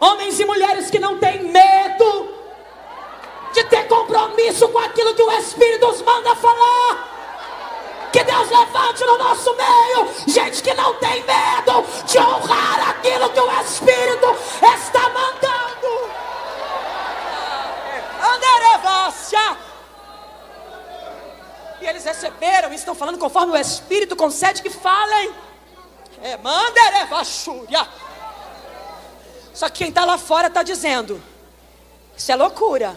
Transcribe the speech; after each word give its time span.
Homens 0.00 0.38
e 0.38 0.44
mulheres 0.44 0.90
que 0.90 0.98
não 0.98 1.18
têm 1.18 1.42
medo 1.44 2.34
de 3.52 3.64
ter 3.64 3.88
compromisso 3.88 4.68
com 4.68 4.78
aquilo 4.78 5.14
que 5.14 5.22
o 5.22 5.32
Espírito 5.32 5.86
nos 5.86 6.02
manda 6.02 6.34
falar. 6.36 7.16
Que 8.12 8.22
Deus 8.22 8.48
levante 8.48 9.04
no 9.04 9.18
nosso 9.18 9.54
meio 9.54 10.08
gente 10.26 10.62
que 10.62 10.72
não 10.74 10.94
tem 10.94 11.22
medo 11.24 11.84
de 12.06 12.18
honrar 12.18 12.90
aquilo 12.90 13.28
que 13.30 13.40
o 13.40 13.60
Espírito 13.60 14.36
está 14.62 15.08
mandando. 15.10 16.10
Anderevácia. 18.34 19.56
E 21.80 21.86
eles 21.86 22.04
receberam 22.04 22.72
e 22.72 22.76
estão 22.76 22.94
falando 22.94 23.18
conforme 23.18 23.52
o 23.52 23.56
Espírito 23.56 24.16
concede 24.16 24.62
que 24.62 24.70
falem. 24.70 25.34
É 26.22 26.36
manderevachúria. 26.38 27.86
Só 29.58 29.68
que 29.68 29.78
quem 29.78 29.88
está 29.88 30.04
lá 30.04 30.16
fora 30.16 30.46
está 30.46 30.62
dizendo: 30.62 31.20
Isso 32.16 32.30
é 32.30 32.36
loucura. 32.36 32.96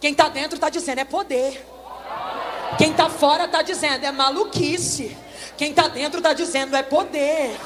Quem 0.00 0.12
está 0.12 0.30
dentro 0.30 0.54
está 0.54 0.70
dizendo: 0.70 1.00
É 1.00 1.04
poder. 1.04 1.62
Quem 2.78 2.90
está 2.92 3.10
fora 3.10 3.44
está 3.44 3.60
dizendo: 3.60 4.06
É 4.06 4.10
maluquice. 4.10 5.14
Quem 5.58 5.68
está 5.68 5.88
dentro 5.88 6.16
está 6.16 6.32
dizendo: 6.32 6.74
É 6.74 6.82
poder. 6.82 7.60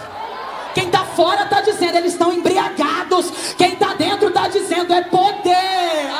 Quem 0.75 0.87
está 0.87 1.05
fora 1.05 1.45
está 1.45 1.61
dizendo: 1.61 1.99
Eles 1.99 2.15
estão 2.15 2.33
embriagados. 2.33 3.55
Quem 3.57 3.75
está 3.75 3.95
dentro 3.95 4.27
está 4.27 4.49
dizendo: 4.49 4.93
É 4.93 5.05
poder. 5.05 6.11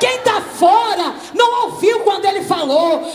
Quem 0.00 0.16
está 0.16 0.40
fora 0.40 1.14
não 1.34 1.64
ouviu 1.64 2.00
quando 2.04 2.24
ele 2.24 2.42
falou. 2.42 3.06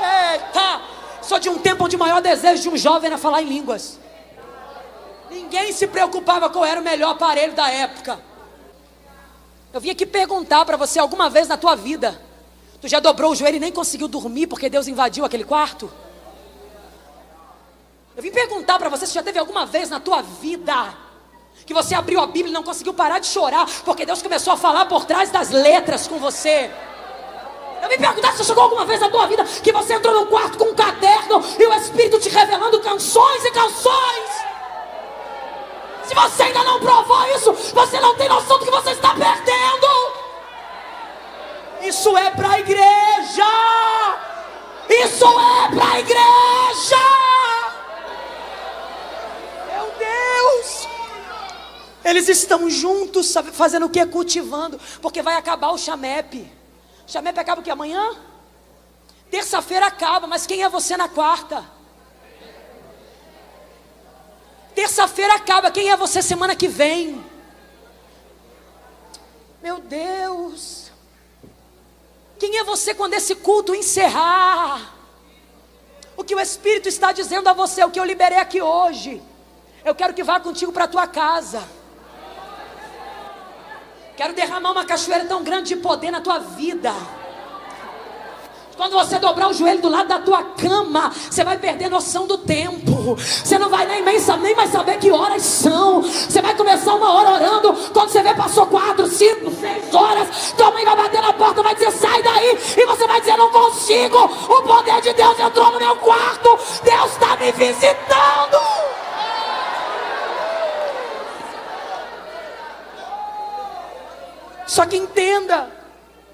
Eita! 0.00 0.98
De 1.40 1.48
um 1.48 1.58
tempo 1.58 1.84
onde 1.84 1.94
o 1.96 1.98
maior 1.98 2.20
desejo 2.20 2.62
de 2.62 2.68
um 2.68 2.76
jovem 2.76 3.06
era 3.06 3.18
falar 3.18 3.42
em 3.42 3.46
línguas. 3.46 3.98
Ninguém 5.30 5.72
se 5.72 5.86
preocupava 5.86 6.50
qual 6.50 6.64
era 6.64 6.80
o 6.80 6.84
melhor 6.84 7.12
aparelho 7.12 7.52
da 7.52 7.70
época. 7.70 8.18
Eu 9.72 9.80
vim 9.80 9.90
aqui 9.90 10.06
perguntar 10.06 10.64
para 10.64 10.76
você 10.76 10.98
alguma 10.98 11.28
vez 11.28 11.46
na 11.46 11.56
tua 11.56 11.76
vida, 11.76 12.20
tu 12.80 12.88
já 12.88 12.98
dobrou 12.98 13.32
o 13.32 13.34
joelho 13.34 13.56
e 13.56 13.60
nem 13.60 13.70
conseguiu 13.70 14.08
dormir 14.08 14.46
porque 14.46 14.70
Deus 14.70 14.88
invadiu 14.88 15.24
aquele 15.24 15.44
quarto? 15.44 15.90
Eu 18.16 18.22
vim 18.22 18.32
perguntar 18.32 18.78
para 18.78 18.88
você 18.88 19.06
se 19.06 19.14
já 19.14 19.22
teve 19.22 19.38
alguma 19.38 19.66
vez 19.66 19.90
na 19.90 20.00
tua 20.00 20.22
vida 20.22 20.96
que 21.66 21.74
você 21.74 21.94
abriu 21.94 22.18
a 22.18 22.26
Bíblia 22.26 22.48
e 22.48 22.52
não 22.52 22.62
conseguiu 22.62 22.94
parar 22.94 23.18
de 23.18 23.26
chorar 23.26 23.68
porque 23.84 24.06
Deus 24.06 24.22
começou 24.22 24.54
a 24.54 24.56
falar 24.56 24.86
por 24.86 25.04
trás 25.04 25.30
das 25.30 25.50
letras 25.50 26.08
com 26.08 26.18
você. 26.18 26.70
Eu 27.82 27.88
me 27.88 27.98
perguntar 27.98 28.32
se 28.32 28.44
chegou 28.44 28.64
alguma 28.64 28.84
vez 28.84 29.00
na 29.00 29.08
tua 29.08 29.26
vida 29.26 29.44
que 29.44 29.72
você 29.72 29.94
entrou 29.94 30.14
num 30.14 30.26
quarto 30.26 30.58
com 30.58 30.66
um 30.66 30.74
caderno 30.74 31.42
e 31.58 31.66
o 31.66 31.74
Espírito 31.74 32.18
te 32.18 32.28
revelando 32.28 32.80
canções 32.80 33.44
e 33.44 33.50
canções. 33.50 34.48
Se 36.04 36.14
você 36.14 36.44
ainda 36.44 36.64
não 36.64 36.80
provou 36.80 37.22
isso, 37.36 37.52
você 37.52 38.00
não 38.00 38.16
tem 38.16 38.28
noção 38.28 38.58
do 38.58 38.64
que 38.64 38.70
você 38.70 38.92
está 38.92 39.14
perdendo. 39.14 39.86
Isso 41.82 42.16
é 42.16 42.30
para 42.30 42.52
a 42.52 42.60
igreja. 42.60 43.46
Isso 44.88 45.24
é 45.24 45.68
para 45.74 45.92
a 45.92 46.00
igreja. 46.00 46.96
Meu 49.70 49.92
Deus. 49.98 50.88
Eles 52.04 52.28
estão 52.28 52.70
juntos, 52.70 53.26
sabe, 53.28 53.52
fazendo 53.52 53.86
o 53.86 53.90
que? 53.90 54.04
Cultivando. 54.06 54.80
Porque 55.02 55.20
vai 55.22 55.36
acabar 55.36 55.70
o 55.70 55.78
chamepe. 57.08 57.12
Chamepe 57.12 57.40
acaba 57.40 57.60
o 57.60 57.64
que? 57.64 57.70
Amanhã? 57.70 58.16
Terça-feira 59.30 59.86
acaba, 59.86 60.26
mas 60.26 60.46
quem 60.46 60.62
é 60.62 60.68
você 60.68 60.96
na 60.96 61.08
quarta? 61.08 61.64
Terça-feira 64.74 65.34
acaba, 65.34 65.70
quem 65.70 65.90
é 65.90 65.96
você 65.96 66.22
semana 66.22 66.54
que 66.54 66.68
vem? 66.68 67.24
Meu 69.62 69.80
Deus. 69.80 70.90
Quem 72.38 72.58
é 72.58 72.64
você 72.64 72.94
quando 72.94 73.14
esse 73.14 73.34
culto 73.34 73.74
encerrar? 73.74 74.94
O 76.16 76.22
que 76.22 76.34
o 76.34 76.40
Espírito 76.40 76.88
está 76.88 77.12
dizendo 77.12 77.48
a 77.48 77.52
você, 77.52 77.82
o 77.84 77.90
que 77.90 77.98
eu 77.98 78.04
liberei 78.04 78.38
aqui 78.38 78.62
hoje. 78.62 79.20
Eu 79.84 79.94
quero 79.94 80.14
que 80.14 80.22
vá 80.22 80.38
contigo 80.38 80.72
para 80.72 80.84
a 80.84 80.88
tua 80.88 81.06
casa. 81.06 81.77
Quero 84.18 84.34
derramar 84.34 84.72
uma 84.72 84.84
cachoeira 84.84 85.26
tão 85.26 85.44
grande 85.44 85.68
de 85.68 85.76
poder 85.76 86.10
na 86.10 86.20
tua 86.20 86.40
vida. 86.40 86.92
Quando 88.76 88.94
você 88.94 89.16
dobrar 89.16 89.48
o 89.48 89.52
joelho 89.52 89.80
do 89.80 89.88
lado 89.88 90.08
da 90.08 90.18
tua 90.18 90.42
cama, 90.42 91.12
você 91.30 91.44
vai 91.44 91.56
perder 91.56 91.88
noção 91.88 92.26
do 92.26 92.36
tempo. 92.36 93.14
Você 93.14 93.56
não 93.60 93.70
vai 93.70 93.86
nem, 93.86 94.02
nem, 94.02 94.56
mais 94.56 94.72
saber 94.72 94.98
que 94.98 95.12
horas 95.12 95.42
são. 95.42 96.02
Você 96.02 96.42
vai 96.42 96.52
começar 96.56 96.96
uma 96.96 97.12
hora 97.12 97.30
orando. 97.30 97.72
Quando 97.92 98.08
você 98.08 98.20
vê, 98.20 98.34
passou 98.34 98.66
quatro, 98.66 99.06
cinco, 99.06 99.52
seis 99.52 99.94
horas. 99.94 100.52
Tua 100.56 100.72
mãe 100.72 100.84
vai 100.84 100.96
bater 100.96 101.22
na 101.22 101.32
porta, 101.32 101.62
vai 101.62 101.76
dizer, 101.76 101.92
sai 101.92 102.20
daí. 102.20 102.58
E 102.76 102.86
você 102.86 103.06
vai 103.06 103.20
dizer, 103.20 103.36
não 103.36 103.52
consigo. 103.52 104.18
O 104.18 104.62
poder 104.62 105.00
de 105.00 105.12
Deus 105.12 105.38
entrou 105.38 105.70
no 105.70 105.78
meu 105.78 105.94
quarto. 105.94 106.58
Deus 106.82 107.12
está 107.12 107.36
me 107.36 107.52
visitando. 107.52 108.58
Só 114.68 114.84
que 114.84 114.98
entenda 114.98 115.72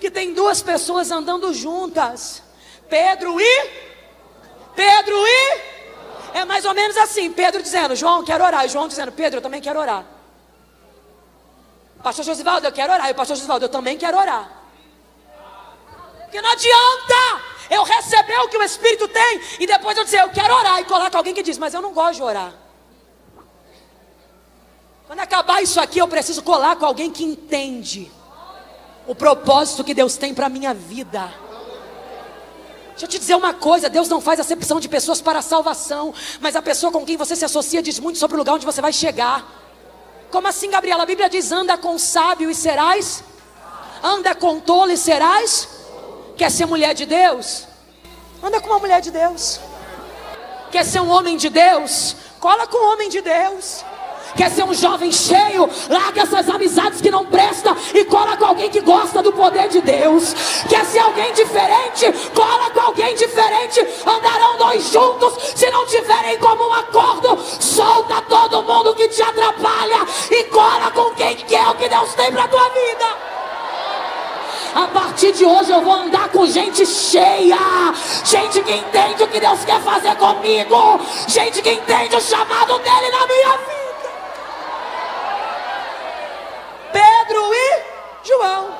que 0.00 0.10
tem 0.10 0.34
duas 0.34 0.60
pessoas 0.60 1.12
andando 1.12 1.54
juntas. 1.54 2.42
Pedro 2.90 3.40
e 3.40 3.70
Pedro 4.74 5.14
e 5.16 5.60
é 6.34 6.44
mais 6.44 6.64
ou 6.64 6.74
menos 6.74 6.96
assim, 6.96 7.30
Pedro 7.30 7.62
dizendo, 7.62 7.94
João, 7.94 8.24
quero 8.24 8.42
orar, 8.44 8.64
e 8.64 8.68
João 8.68 8.88
dizendo, 8.88 9.12
Pedro, 9.12 9.38
eu 9.38 9.42
também 9.42 9.62
quero 9.62 9.78
orar. 9.78 10.04
Pastor 12.02 12.24
Josivaldo, 12.24 12.66
eu 12.66 12.72
quero 12.72 12.92
orar, 12.92 13.08
e 13.08 13.12
o 13.12 13.14
pastor 13.14 13.36
Josivaldo, 13.36 13.66
eu 13.66 13.68
também 13.68 13.96
quero 13.96 14.18
orar. 14.18 14.50
Porque 16.22 16.42
não 16.42 16.50
adianta 16.50 17.40
eu 17.70 17.84
receber 17.84 18.40
o 18.40 18.48
que 18.48 18.56
o 18.56 18.62
Espírito 18.64 19.06
tem 19.06 19.40
e 19.60 19.66
depois 19.66 19.96
eu 19.96 20.02
dizer, 20.02 20.22
eu 20.22 20.30
quero 20.30 20.52
orar, 20.52 20.80
e 20.80 20.84
coloca 20.86 21.16
alguém 21.16 21.32
que 21.32 21.42
diz, 21.42 21.56
mas 21.56 21.72
eu 21.72 21.80
não 21.80 21.92
gosto 21.92 22.16
de 22.16 22.22
orar. 22.24 22.52
Quando 25.06 25.20
acabar 25.20 25.62
isso 25.62 25.80
aqui, 25.80 26.00
eu 26.00 26.08
preciso 26.08 26.42
colar 26.42 26.74
com 26.74 26.84
alguém 26.84 27.12
que 27.12 27.22
entende 27.22 28.10
o 29.06 29.14
propósito 29.14 29.84
que 29.84 29.94
Deus 29.94 30.16
tem 30.16 30.34
para 30.34 30.46
a 30.46 30.48
minha 30.48 30.72
vida. 30.72 31.32
Deixa 32.90 33.06
eu 33.06 33.08
te 33.08 33.18
dizer 33.18 33.34
uma 33.34 33.52
coisa: 33.52 33.88
Deus 33.88 34.08
não 34.08 34.20
faz 34.20 34.38
acepção 34.38 34.78
de 34.78 34.88
pessoas 34.88 35.20
para 35.20 35.40
a 35.40 35.42
salvação, 35.42 36.14
mas 36.40 36.56
a 36.56 36.62
pessoa 36.62 36.92
com 36.92 37.04
quem 37.04 37.16
você 37.16 37.34
se 37.34 37.44
associa 37.44 37.82
diz 37.82 37.98
muito 37.98 38.18
sobre 38.18 38.36
o 38.36 38.38
lugar 38.38 38.54
onde 38.54 38.66
você 38.66 38.80
vai 38.80 38.92
chegar. 38.92 39.44
Como 40.30 40.48
assim, 40.48 40.70
Gabriela? 40.70 41.02
A 41.02 41.06
Bíblia 41.06 41.28
diz: 41.28 41.50
anda 41.50 41.76
com 41.76 41.98
sábio 41.98 42.50
e 42.50 42.54
serás, 42.54 43.24
anda 44.02 44.34
com 44.34 44.60
tolo 44.60 44.92
e 44.92 44.96
serás. 44.96 45.68
Quer 46.36 46.50
ser 46.50 46.66
mulher 46.66 46.94
de 46.94 47.06
Deus? 47.06 47.66
Anda 48.42 48.60
com 48.60 48.68
uma 48.68 48.78
mulher 48.78 49.00
de 49.00 49.10
Deus. 49.10 49.60
Quer 50.70 50.84
ser 50.84 51.00
um 51.00 51.08
homem 51.08 51.36
de 51.36 51.48
Deus? 51.48 52.16
Cola 52.40 52.66
com 52.66 52.76
um 52.76 52.92
homem 52.92 53.08
de 53.08 53.20
Deus. 53.20 53.84
Quer 54.36 54.50
ser 54.50 54.64
um 54.64 54.74
jovem 54.74 55.12
cheio? 55.12 55.68
Larga 55.88 56.22
essas 56.22 56.48
amizades 56.48 57.00
que 57.00 57.10
não 57.10 57.24
prestam 57.26 57.76
e 57.94 58.04
cola 58.04 58.36
com 58.36 58.46
alguém 58.46 58.68
que 58.68 58.80
gosta 58.80 59.22
do 59.22 59.32
poder 59.32 59.68
de 59.68 59.80
Deus. 59.80 60.34
Quer 60.68 60.84
ser 60.86 60.98
alguém 60.98 61.32
diferente? 61.32 62.12
Cola 62.34 62.70
com 62.70 62.80
alguém 62.80 63.14
diferente. 63.14 63.80
Andarão 64.04 64.56
dois 64.58 64.90
juntos 64.90 65.34
se 65.54 65.70
não 65.70 65.86
tiverem 65.86 66.38
como 66.38 66.68
um 66.68 66.72
acordo. 66.72 67.38
Solta 67.60 68.20
todo 68.22 68.62
mundo 68.62 68.94
que 68.94 69.08
te 69.08 69.22
atrapalha 69.22 70.06
e 70.30 70.44
cola 70.44 70.90
com 70.90 71.10
quem 71.14 71.36
quer 71.36 71.68
o 71.68 71.74
que 71.74 71.88
Deus 71.88 72.12
tem 72.14 72.32
para 72.32 72.48
tua 72.48 72.68
vida. 72.70 73.34
A 74.74 74.88
partir 74.88 75.32
de 75.32 75.44
hoje 75.44 75.70
eu 75.70 75.80
vou 75.82 75.92
andar 75.92 76.28
com 76.30 76.44
gente 76.46 76.84
cheia, 76.84 77.56
gente 78.24 78.60
que 78.60 78.72
entende 78.72 79.22
o 79.22 79.28
que 79.28 79.38
Deus 79.38 79.64
quer 79.64 79.80
fazer 79.80 80.16
comigo, 80.16 81.00
gente 81.28 81.62
que 81.62 81.70
entende 81.70 82.16
o 82.16 82.20
chamado 82.20 82.76
dele 82.80 83.10
na 83.12 83.26
minha 83.26 83.56
vida. 83.58 83.83
Pedro 87.26 87.54
e 87.54 87.82
João. 88.28 88.74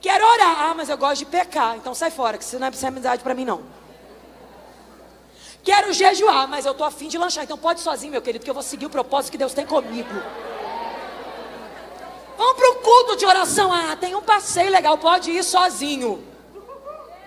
Quero 0.00 0.24
orar. 0.24 0.70
Ah, 0.70 0.74
mas 0.74 0.88
eu 0.88 0.96
gosto 0.96 1.18
de 1.18 1.26
pecar. 1.26 1.76
Então 1.76 1.94
sai 1.94 2.10
fora, 2.10 2.38
que 2.38 2.44
você 2.44 2.58
não 2.58 2.66
é 2.68 2.86
amizade 2.86 3.22
para 3.22 3.34
mim, 3.34 3.44
não. 3.44 3.62
Quero 5.64 5.92
jejuar, 5.92 6.46
mas 6.46 6.64
eu 6.64 6.72
estou 6.72 6.86
afim 6.86 7.08
de 7.08 7.18
lanchar. 7.18 7.42
Então 7.42 7.58
pode 7.58 7.80
sozinho, 7.80 8.12
meu 8.12 8.22
querido, 8.22 8.44
que 8.44 8.50
eu 8.50 8.54
vou 8.54 8.62
seguir 8.62 8.86
o 8.86 8.90
propósito 8.90 9.32
que 9.32 9.38
Deus 9.38 9.52
tem 9.52 9.66
comigo. 9.66 10.08
Vamos 12.38 12.56
para 12.56 12.70
o 12.70 12.74
culto 12.76 13.16
de 13.16 13.26
oração. 13.26 13.72
Ah, 13.72 13.96
tem 13.96 14.14
um 14.14 14.22
passeio 14.22 14.70
legal, 14.70 14.96
pode 14.96 15.30
ir 15.32 15.42
sozinho. 15.42 16.22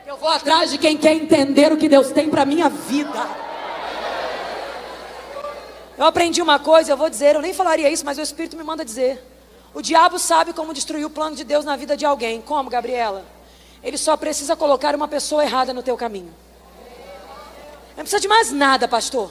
Eu 0.06 0.15
vou 0.18 0.30
atrás 0.30 0.72
de 0.72 0.77
quem 0.77 0.98
quer 0.98 1.13
entender 1.13 1.72
o 1.72 1.77
que 1.77 1.89
Deus 1.89 2.12
tem 2.12 2.30
para 2.30 2.45
minha 2.45 2.69
vida. 2.69 3.49
Eu 6.00 6.06
aprendi 6.06 6.42
uma 6.42 6.57
coisa, 6.57 6.94
eu 6.94 6.96
vou 6.96 7.10
dizer, 7.10 7.36
eu 7.36 7.42
nem 7.42 7.54
falaria 7.54 7.90
isso, 7.92 8.06
mas 8.06 8.18
o 8.18 8.22
Espírito 8.22 8.56
me 8.56 8.63
manda 8.63 8.86
dizer. 8.86 9.22
O 9.74 9.81
diabo 9.81 10.18
sabe 10.18 10.54
como 10.54 10.74
destruir 10.74 11.04
o 11.04 11.10
plano 11.10 11.36
de 11.36 11.44
Deus 11.44 11.66
na 11.66 11.75
vida 11.75 11.98
de 11.98 12.06
alguém. 12.06 12.42
Como, 12.42 12.69
Gabriela? 12.69 13.25
Ele 13.84 13.98
só 13.98 14.16
precisa 14.16 14.56
colocar 14.56 14.96
uma 14.96 15.10
pessoa 15.10 15.44
errada 15.44 15.74
no 15.74 15.84
teu 15.84 15.98
caminho. 15.98 16.34
Não 17.98 18.04
precisa 18.06 18.22
de 18.22 18.30
mais 18.30 18.50
nada, 18.50 18.88
pastor. 18.88 19.30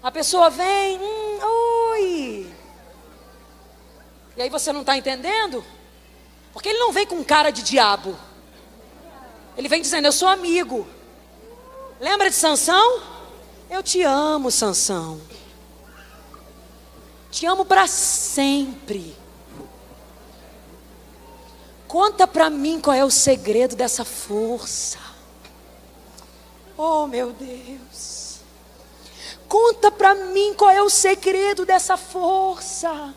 A 0.00 0.12
pessoa 0.12 0.48
vem, 0.48 0.96
hum, 0.98 1.38
oi. 1.90 2.54
E 4.36 4.42
aí 4.42 4.48
você 4.48 4.72
não 4.72 4.82
está 4.82 4.96
entendendo? 4.96 5.64
Porque 6.52 6.68
ele 6.68 6.78
não 6.78 6.92
vem 6.92 7.04
com 7.04 7.24
cara 7.24 7.50
de 7.50 7.64
diabo. 7.64 8.16
Ele 9.56 9.66
vem 9.66 9.82
dizendo, 9.82 10.04
eu 10.04 10.12
sou 10.12 10.28
amigo. 10.28 10.86
Lembra 11.98 12.30
de 12.30 12.36
Sansão? 12.36 13.09
Eu 13.70 13.84
te 13.84 14.02
amo, 14.02 14.50
Sansão. 14.50 15.20
Te 17.30 17.46
amo 17.46 17.64
para 17.64 17.86
sempre. 17.86 19.16
Conta 21.86 22.26
para 22.26 22.50
mim 22.50 22.80
qual 22.80 22.96
é 22.96 23.04
o 23.04 23.10
segredo 23.10 23.76
dessa 23.76 24.04
força. 24.04 24.98
Oh, 26.76 27.06
meu 27.06 27.32
Deus. 27.32 28.40
Conta 29.48 29.90
para 29.90 30.14
mim 30.14 30.52
qual 30.54 30.70
é 30.70 30.82
o 30.82 30.90
segredo 30.90 31.64
dessa 31.64 31.96
força. 31.96 33.14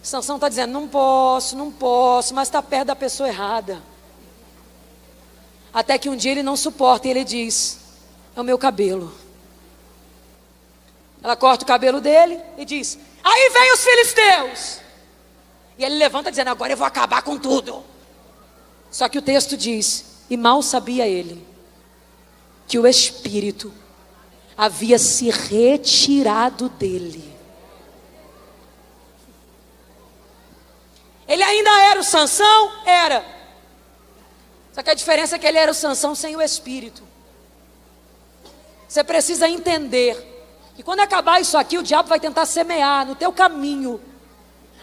Sansão 0.00 0.36
está 0.36 0.48
dizendo: 0.48 0.72
não 0.72 0.86
posso, 0.86 1.56
não 1.56 1.72
posso, 1.72 2.34
mas 2.34 2.48
está 2.48 2.62
perto 2.62 2.88
da 2.88 2.96
pessoa 2.96 3.28
errada. 3.28 3.82
Até 5.72 5.98
que 5.98 6.08
um 6.08 6.16
dia 6.16 6.32
ele 6.32 6.42
não 6.42 6.56
suporta 6.56 7.08
e 7.08 7.10
ele 7.10 7.24
diz: 7.24 7.87
é 8.38 8.40
o 8.40 8.44
meu 8.44 8.56
cabelo. 8.56 9.12
Ela 11.20 11.34
corta 11.34 11.64
o 11.64 11.66
cabelo 11.66 12.00
dele 12.00 12.40
e 12.56 12.64
diz: 12.64 12.96
aí 13.22 13.50
vem 13.50 13.72
os 13.72 13.80
filisteus. 13.82 14.80
E 15.76 15.84
ele 15.84 15.96
levanta 15.96 16.30
dizendo: 16.30 16.48
agora 16.48 16.72
eu 16.72 16.76
vou 16.76 16.86
acabar 16.86 17.22
com 17.22 17.36
tudo. 17.36 17.84
Só 18.90 19.08
que 19.08 19.18
o 19.18 19.22
texto 19.22 19.56
diz: 19.56 20.22
e 20.30 20.36
mal 20.36 20.62
sabia 20.62 21.06
ele 21.06 21.44
que 22.68 22.78
o 22.78 22.86
espírito 22.86 23.74
havia 24.56 24.98
se 24.98 25.30
retirado 25.30 26.68
dele. 26.68 27.36
Ele 31.26 31.42
ainda 31.42 31.70
era 31.90 32.00
o 32.00 32.04
Sansão? 32.04 32.86
Era. 32.86 33.24
Só 34.72 34.82
que 34.82 34.90
a 34.90 34.94
diferença 34.94 35.34
é 35.34 35.38
que 35.40 35.46
ele 35.46 35.58
era 35.58 35.72
o 35.72 35.74
Sansão 35.74 36.14
sem 36.14 36.36
o 36.36 36.40
espírito. 36.40 37.07
Você 38.88 39.04
precisa 39.04 39.48
entender 39.48 40.16
que 40.74 40.82
quando 40.82 41.00
acabar 41.00 41.40
isso 41.40 41.58
aqui, 41.58 41.76
o 41.76 41.82
diabo 41.82 42.08
vai 42.08 42.18
tentar 42.18 42.46
semear 42.46 43.06
no 43.06 43.14
teu 43.14 43.30
caminho 43.30 44.00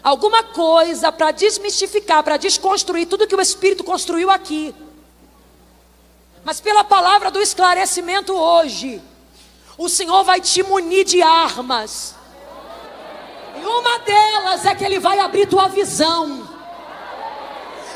alguma 0.02 0.44
coisa 0.44 1.10
para 1.10 1.32
desmistificar, 1.32 2.22
para 2.22 2.36
desconstruir 2.36 3.06
tudo 3.06 3.26
que 3.26 3.34
o 3.34 3.40
espírito 3.40 3.82
construiu 3.82 4.30
aqui. 4.30 4.72
Mas 6.44 6.60
pela 6.60 6.84
palavra 6.84 7.28
do 7.28 7.40
esclarecimento 7.40 8.32
hoje, 8.32 9.02
o 9.76 9.88
Senhor 9.88 10.22
vai 10.22 10.40
te 10.40 10.62
munir 10.62 11.04
de 11.04 11.20
armas. 11.20 12.14
E 13.60 13.66
uma 13.66 13.98
delas 13.98 14.64
é 14.64 14.74
que 14.76 14.84
Ele 14.84 15.00
vai 15.00 15.18
abrir 15.18 15.48
tua 15.48 15.66
visão. 15.66 16.45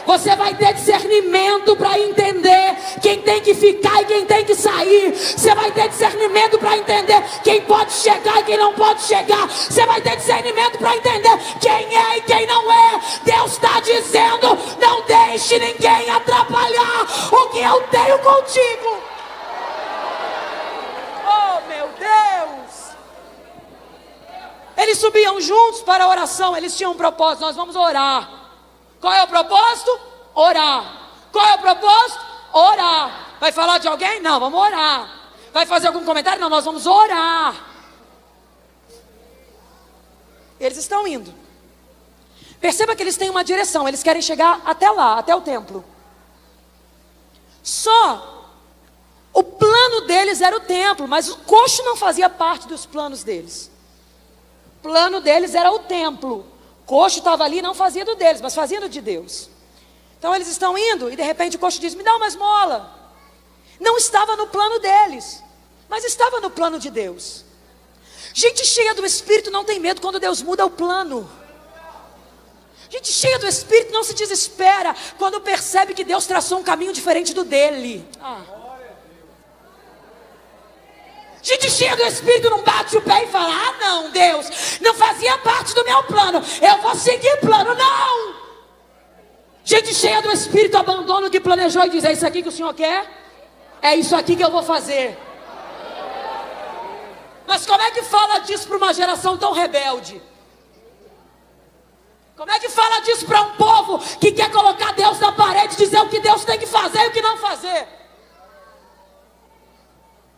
Você 0.07 0.35
vai 0.37 0.55
ter 0.55 0.75
discernimento 0.75 1.77
para 1.77 1.99
entender 1.99 2.77
quem 3.01 3.21
tem 3.23 3.41
que 3.41 3.55
ficar 3.55 4.03
e 4.03 4.05
quem 4.07 4.27
tem 4.27 4.45
que 4.45 4.55
sair. 4.55 5.15
Você 5.15 5.55
vai 5.55 5.71
ter 5.73 5.89
discernimento 5.89 6.59
para 6.59 6.77
entender 6.77 7.23
quem 7.43 7.61
pode 7.63 7.93
chegar 7.93 8.41
e 8.41 8.45
quem 8.45 8.57
não 8.57 8.73
pode 8.75 9.03
chegar. 9.03 9.49
Você 9.49 9.85
vai 9.87 10.01
ter 10.01 10.17
discernimento 10.17 10.79
para 10.79 10.97
entender 10.97 11.39
quem 11.61 11.97
é 11.97 12.19
e 12.19 12.21
quem 12.23 12.47
não 12.47 12.73
é. 12.73 13.01
Deus 13.25 13.53
está 13.53 13.81
dizendo: 13.81 14.59
não 14.81 15.03
deixe 15.03 15.59
ninguém 15.59 16.11
atrapalhar 16.11 17.07
o 17.33 17.49
que 17.49 17.61
eu 17.61 17.81
tenho 17.91 18.19
contigo. 18.19 19.11
Deus. 22.01 22.97
Eles 24.77 24.99
subiam 24.99 25.41
juntos 25.41 25.83
para 25.83 26.05
a 26.05 26.09
oração, 26.09 26.57
eles 26.57 26.77
tinham 26.77 26.93
um 26.93 26.97
propósito: 26.97 27.43
nós 27.43 27.57
vamos 27.57 27.77
orar. 27.77 28.40
Qual 29.01 29.13
é 29.13 29.23
o 29.25 29.29
propósito? 29.29 29.99
Orar. 30.35 31.11
Qual 31.33 31.47
é 31.47 31.55
o 31.55 31.59
propósito? 31.59 32.25
Orar. 32.53 33.37
Vai 33.41 33.53
falar 33.53 33.79
de 33.79 33.89
alguém? 33.89 34.21
Não, 34.21 34.39
vamos 34.39 34.61
orar. 34.61 35.21
Vai 35.53 35.67
fazer 35.67 35.87
algum 35.87 36.05
comentário? 36.05 36.41
Não, 36.41 36.49
nós 36.49 36.65
vamos 36.65 36.87
orar. 36.87 37.55
Eles 40.59 40.77
estão 40.77 41.07
indo. 41.07 41.35
Perceba 42.61 42.95
que 42.95 43.03
eles 43.03 43.17
têm 43.17 43.31
uma 43.31 43.43
direção, 43.43 43.89
eles 43.89 44.03
querem 44.03 44.21
chegar 44.21 44.61
até 44.67 44.91
lá, 44.91 45.19
até 45.19 45.35
o 45.35 45.41
templo. 45.41 45.83
Só 47.63 48.45
o 49.33 49.43
plano 49.43 50.03
deles 50.03 50.43
era 50.43 50.57
o 50.57 50.61
templo, 50.61 51.09
mas 51.09 51.31
o 51.31 51.39
coxo 51.39 51.83
não 51.83 51.97
fazia 51.97 52.29
parte 52.29 52.69
dos 52.69 52.85
planos 52.85 53.23
deles. 53.23 53.71
O 54.77 54.83
plano 54.83 55.21
deles 55.21 55.55
era 55.55 55.73
o 55.73 55.79
templo. 55.79 56.45
Coxo 56.91 57.19
estava 57.19 57.45
ali, 57.45 57.63
não 57.63 57.73
fazia 57.73 58.05
do 58.05 58.17
deles, 58.17 58.41
mas 58.41 58.53
fazia 58.53 58.81
do 58.81 58.89
de 58.89 59.01
Deus. 59.01 59.49
Então 60.19 60.35
eles 60.35 60.49
estão 60.49 60.77
indo 60.77 61.09
e 61.09 61.15
de 61.15 61.23
repente 61.23 61.55
o 61.55 61.59
coxo 61.61 61.81
diz: 61.81 61.95
Me 61.95 62.03
dá 62.03 62.17
uma 62.17 62.27
esmola. 62.27 62.93
Não 63.79 63.97
estava 63.97 64.35
no 64.35 64.49
plano 64.49 64.81
deles, 64.81 65.41
mas 65.89 66.05
estava 66.05 66.41
no 66.41 66.51
plano 66.51 66.81
de 66.81 66.91
Deus. 66.91 67.45
Gente 68.35 68.67
cheia 68.67 68.93
do 68.93 69.07
Espírito 69.07 69.53
não 69.53 69.65
tem 69.65 69.79
medo 69.79 70.01
quando 70.01 70.19
Deus 70.19 70.43
muda 70.43 70.67
o 70.67 70.71
plano. 70.71 71.31
Gente 72.89 73.13
cheia 73.13 73.39
do 73.39 73.47
Espírito 73.47 73.93
não 73.93 74.03
se 74.03 74.13
desespera 74.13 74.93
quando 75.17 75.41
percebe 75.41 75.95
que 75.95 76.03
Deus 76.03 76.27
traçou 76.27 76.59
um 76.59 76.65
caminho 76.65 76.93
diferente 76.93 77.33
do 77.33 77.45
dele. 77.45 78.05
Ah. 78.21 78.43
Gente 81.43 81.71
cheia 81.71 81.97
do 81.97 82.03
Espírito 82.03 82.51
não 82.51 82.63
bate 82.63 82.97
o 82.97 83.03
pé 83.03 83.25
e 83.25 83.27
fala: 83.29 83.53
Ah, 83.53 83.75
não, 83.81 84.11
Deus, 84.11 84.79
não 84.81 84.95
fazia 84.95 85.39
parte 85.39 85.75
do 85.75 85.85
meu 85.85 86.03
plano, 86.05 86.43
eu 86.61 86.83
vou 86.83 86.95
seguir 86.95 87.39
plano, 87.41 87.75
não. 87.75 88.35
Gente 89.65 89.95
cheia 89.95 90.21
do 90.21 90.31
Espírito 90.31 90.77
abandona 90.77 91.29
o 91.29 91.31
que 91.31 91.41
planejou 91.41 91.85
e 91.85 91.91
diz: 91.91 92.05
É 92.05 92.13
isso 92.13 92.27
aqui 92.27 92.43
que 92.43 92.49
o 92.49 92.53
Senhor 92.53 92.75
quer? 92.75 93.09
É 93.81 93.95
isso 93.97 94.15
aqui 94.15 94.37
que 94.37 94.45
eu 94.45 94.51
vou 94.51 94.63
fazer. 94.63 95.17
Mas 97.47 97.65
como 97.67 97.83
é 97.83 97.91
que 97.91 98.03
fala 98.03 98.41
disso 98.41 98.69
para 98.69 98.77
uma 98.77 98.93
geração 98.93 99.37
tão 99.37 99.53
rebelde? 99.53 100.21
Como 102.37 102.51
é 102.51 102.59
que 102.59 102.69
fala 102.69 103.01
disso 103.01 103.27
para 103.27 103.41
um 103.43 103.51
povo 103.57 103.99
que 104.19 104.33
quer 104.33 104.51
colocar 104.51 104.93
Deus 104.93 105.19
na 105.19 105.33
parede, 105.33 105.77
dizer 105.77 106.01
o 106.01 106.09
que 106.09 106.21
Deus 106.21 106.45
tem 106.45 106.59
que 106.59 106.67
fazer 106.67 106.99
e 107.01 107.09
o 107.09 107.13
que 107.13 107.21
não 107.21 107.37
fazer? 107.39 108.00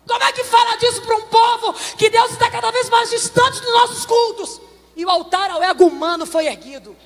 Como 0.06 0.22
é 0.22 0.32
que 0.32 0.44
fala 0.44 0.76
disso 0.76 1.02
para 1.02 1.16
um 1.16 1.22
povo 1.22 1.72
que 1.96 2.10
Deus 2.10 2.32
está 2.32 2.50
cada 2.50 2.70
vez 2.70 2.88
mais 2.88 3.10
distante 3.10 3.60
dos 3.60 3.72
nossos 3.72 4.06
cultos? 4.06 4.60
E 4.96 5.04
o 5.04 5.10
altar 5.10 5.50
ao 5.50 5.62
ego 5.62 5.86
humano 5.86 6.26
foi 6.26 6.46
erguido. 6.46 6.96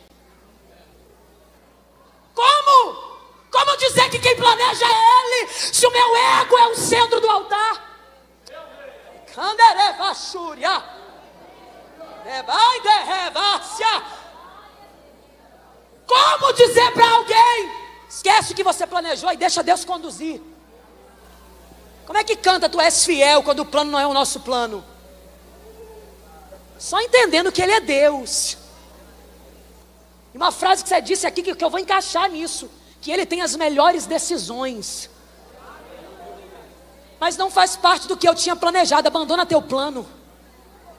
Como? 2.35 3.07
Como 3.50 3.76
dizer 3.76 4.11
que 4.11 4.19
quem 4.19 4.37
planeja 4.37 4.85
é 4.85 5.43
Ele, 5.43 5.49
se 5.49 5.87
o 5.87 5.91
meu 5.91 6.17
ego 6.17 6.59
é 6.59 6.67
o 6.69 6.76
centro 6.76 7.21
do 7.21 7.31
altar? 7.31 7.87
Como 16.07 16.53
dizer 16.53 16.93
para 16.93 17.09
alguém? 17.11 17.87
Esquece 18.09 18.53
o 18.53 18.57
que 18.57 18.65
você 18.65 18.87
planejou 18.87 19.31
e 19.33 19.37
deixa 19.37 19.62
Deus 19.62 19.85
conduzir. 19.85 20.43
Como 22.06 22.18
é 22.18 22.25
que 22.25 22.36
canta 22.36 22.68
tu 22.68 22.80
és 22.80 23.04
fiel 23.04 23.42
quando 23.42 23.60
o 23.60 23.66
plano 23.66 23.90
não 23.90 23.98
é 23.98 24.06
o 24.06 24.14
nosso 24.14 24.40
plano? 24.40 24.84
Só 26.78 27.00
entendendo 27.00 27.50
que 27.50 27.60
Ele 27.60 27.72
é 27.72 27.80
Deus. 27.80 28.56
E 30.32 30.36
uma 30.36 30.52
frase 30.52 30.82
que 30.82 30.88
você 30.88 31.00
disse 31.00 31.26
aqui 31.26 31.42
que 31.42 31.64
eu 31.64 31.70
vou 31.70 31.80
encaixar 31.80 32.30
nisso: 32.30 32.70
que 33.00 33.10
Ele 33.10 33.26
tem 33.26 33.42
as 33.42 33.56
melhores 33.56 34.06
decisões. 34.06 35.10
Mas 37.18 37.36
não 37.36 37.50
faz 37.50 37.75
parte 37.75 38.06
do 38.06 38.16
que 38.16 38.28
eu 38.28 38.34
tinha 38.34 38.54
planejado. 38.54 39.08
Abandona 39.08 39.44
teu 39.44 39.60
plano. 39.60 40.06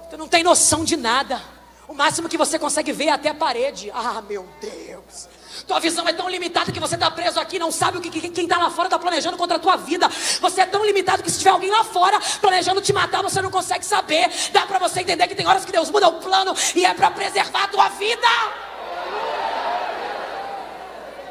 Tu 0.10 0.18
não 0.18 0.28
tem 0.28 0.44
noção 0.44 0.84
de 0.84 0.98
nada. 0.98 1.42
O 1.88 1.94
máximo 1.94 2.28
que 2.28 2.38
você 2.38 2.60
consegue 2.60 2.92
ver 2.92 3.06
é 3.06 3.12
até 3.12 3.30
a 3.30 3.36
parede. 3.36 3.92
Ah, 3.94 4.22
meu 4.22 4.46
Deus. 4.60 5.30
Tua 5.66 5.80
visão 5.80 6.08
é 6.08 6.14
tão 6.14 6.30
limitada 6.30 6.72
que 6.72 6.80
você 6.80 6.96
está 6.96 7.10
preso 7.10 7.40
aqui, 7.40 7.58
não 7.58 7.72
sabe 7.72 7.98
o 7.98 8.02
que, 8.02 8.10
quem 8.30 8.44
está 8.44 8.58
lá 8.58 8.70
fora 8.70 8.88
está 8.88 9.00
planejando 9.00 9.38
contra 9.38 9.58
a 9.58 9.60
tua 9.60 9.76
vida. 9.76 10.08
Você 10.42 10.62
é 10.62 10.66
tão 10.66 10.86
limitado 10.86 11.24
que 11.24 11.32
se 11.32 11.40
tiver 11.40 11.52
alguém 11.52 11.70
lá 11.70 11.84
fora 11.84 12.20
planejando 12.42 12.82
te 12.82 12.94
matar, 12.94 13.24
você 13.24 13.42
não 13.42 13.50
consegue 13.50 13.86
saber. 13.86 14.30
Dá 14.52 14.66
para 14.66 14.80
você 14.80 15.02
entender 15.02 15.28
que 15.28 15.36
tem 15.36 15.48
horas 15.48 15.66
que 15.66 15.72
Deus 15.72 15.90
muda 15.90 16.08
o 16.08 16.20
plano 16.20 16.54
e 16.76 16.86
é 16.86 16.94
para 16.94 17.12
preservar 17.12 17.64
a 17.64 17.68
tua 17.68 17.90
vida. 17.90 18.28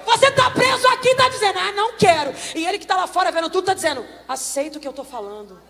Você 0.04 0.26
está 0.28 0.50
preso 0.50 0.86
aqui 0.88 1.08
está 1.08 1.28
dizendo, 1.28 1.58
ah, 1.58 1.72
não 1.72 1.92
quero. 1.94 2.34
E 2.54 2.66
ele 2.66 2.78
que 2.78 2.84
está 2.84 2.96
lá 2.96 3.06
fora 3.06 3.30
vendo 3.32 3.50
tudo 3.50 3.60
está 3.60 3.74
dizendo, 3.74 4.06
aceita 4.28 4.78
o 4.78 4.80
que 4.80 4.86
eu 4.86 4.90
estou 4.90 5.04
falando. 5.04 5.60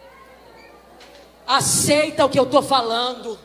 Aceita 1.47 2.25
o 2.25 2.29
que 2.29 2.39
eu 2.39 2.45
estou 2.45 2.63
falando 2.63 3.39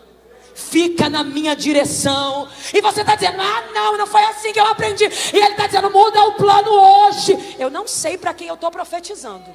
fica 0.70 1.10
na 1.10 1.24
minha 1.24 1.56
direção. 1.56 2.48
E 2.74 2.82
você 2.82 3.02
está 3.02 3.16
dizendo, 3.16 3.42
ah, 3.42 3.64
não, 3.74 3.98
não 3.98 4.08
foi 4.08 4.24
assim 4.24 4.54
que 4.54 4.60
eu 4.60 4.66
aprendi. 4.68 5.06
E 5.06 5.38
ele 5.38 5.52
está 5.52 5.68
dizendo, 5.68 5.90
muda 5.90 6.22
o 6.24 6.34
plano 6.34 6.72
hoje. 6.72 7.56
Eu 7.58 7.70
não 7.70 7.88
sei 7.88 8.18
para 8.18 8.34
quem 8.34 8.48
eu 8.48 8.56
estou 8.56 8.70
profetizando. 8.70 9.54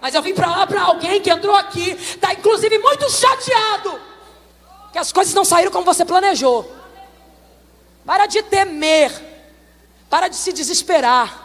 Mas 0.00 0.14
eu 0.14 0.22
vim 0.22 0.34
para 0.34 0.48
lá 0.48 0.66
para 0.66 0.82
alguém 0.82 1.20
que 1.20 1.30
entrou 1.30 1.56
aqui, 1.56 1.90
está 1.90 2.32
inclusive 2.32 2.78
muito 2.78 3.10
chateado, 3.10 4.00
que 4.92 4.98
as 4.98 5.10
coisas 5.10 5.34
não 5.34 5.44
saíram 5.44 5.72
como 5.72 5.84
você 5.84 6.04
planejou. 6.04 6.70
Para 8.04 8.26
de 8.26 8.42
temer, 8.42 9.10
para 10.08 10.28
de 10.28 10.36
se 10.36 10.52
desesperar. 10.52 11.44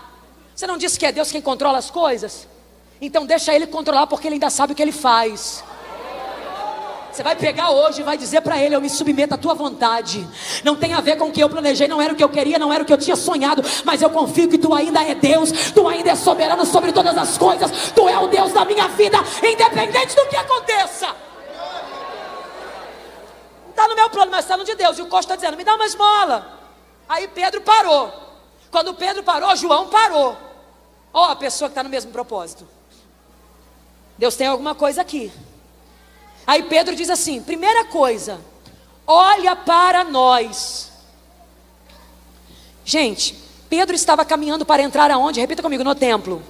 Você 0.56 0.68
não 0.68 0.78
disse 0.78 1.00
que 1.00 1.06
é 1.06 1.12
Deus 1.12 1.32
quem 1.32 1.42
controla 1.42 1.80
as 1.80 1.90
coisas? 1.90 2.48
Então 3.02 3.26
deixa 3.26 3.54
Ele 3.54 3.66
controlar, 3.66 4.06
porque 4.06 4.28
Ele 4.28 4.36
ainda 4.36 4.50
sabe 4.52 4.74
o 4.74 4.76
que 4.76 4.82
Ele 4.82 4.92
faz. 4.92 5.64
Você 7.12 7.24
vai 7.24 7.36
pegar 7.36 7.72
hoje 7.72 8.02
e 8.02 8.04
vai 8.04 8.18
dizer 8.18 8.42
para 8.42 8.58
ele: 8.58 8.76
Eu 8.76 8.82
me 8.82 8.90
submeto 8.90 9.34
à 9.34 9.38
tua 9.38 9.54
vontade. 9.54 10.26
Não 10.64 10.76
tem 10.76 10.94
a 10.94 11.02
ver 11.02 11.18
com 11.18 11.28
o 11.28 11.32
que 11.32 11.44
eu 11.44 11.50
planejei, 11.50 11.88
não 11.88 12.02
era 12.02 12.14
o 12.14 12.16
que 12.16 12.24
eu 12.24 12.30
queria, 12.30 12.58
não 12.58 12.72
era 12.72 12.84
o 12.84 12.86
que 12.86 12.94
eu 12.94 12.98
tinha 12.98 13.16
sonhado. 13.16 13.62
Mas 13.84 14.02
eu 14.02 14.10
confio 14.10 14.48
que 14.48 14.58
tu 14.58 14.74
ainda 14.74 15.04
é 15.04 15.14
Deus, 15.14 15.52
tu 15.72 15.88
ainda 15.88 16.12
é 16.12 16.16
soberano 16.16 16.66
sobre 16.66 16.94
todas 16.94 17.18
as 17.18 17.38
coisas. 17.38 17.92
Tu 17.92 18.08
é 18.08 18.18
o 18.18 18.28
Deus 18.28 18.54
da 18.54 18.64
minha 18.64 18.88
vida, 18.90 19.18
independente 19.44 20.16
do 20.16 20.26
que 20.28 20.38
aconteça. 20.38 21.08
Não 23.64 23.70
está 23.72 23.88
no 23.90 23.96
meu 23.96 24.10
plano, 24.10 24.32
mas 24.32 24.46
está 24.46 24.56
no 24.56 24.64
de 24.64 24.76
Deus. 24.76 24.98
E 24.98 25.02
o 25.02 25.08
Costa 25.08 25.34
está 25.34 25.36
dizendo: 25.36 25.58
Me 25.58 25.66
dá 25.66 25.76
uma 25.76 25.86
esmola. 25.86 26.60
Aí 27.10 27.28
Pedro 27.28 27.60
parou. 27.62 28.12
Quando 28.72 28.94
Pedro 28.94 29.22
parou, 29.22 29.54
João 29.58 29.90
parou. 29.90 30.38
Ó, 31.14 31.28
oh, 31.28 31.32
a 31.32 31.36
pessoa 31.36 31.68
que 31.68 31.74
está 31.74 31.84
no 31.84 31.90
mesmo 31.90 32.10
propósito. 32.12 32.66
Deus 34.18 34.36
tem 34.38 34.48
alguma 34.48 34.74
coisa 34.74 35.02
aqui. 35.02 35.30
Aí 36.52 36.64
Pedro 36.64 36.94
diz 36.94 37.10
assim: 37.10 37.42
primeira 37.42 37.86
coisa, 37.86 38.42
olha 39.08 39.56
para 39.56 40.04
nós. 40.04 40.92
Gente, 42.84 43.42
Pedro 43.70 43.96
estava 43.96 44.26
caminhando 44.26 44.66
para 44.66 44.84
entrar 44.84 45.10
aonde? 45.12 45.40
Repita 45.40 45.62
comigo, 45.62 45.82
no 45.82 45.96
templo. 45.96 46.44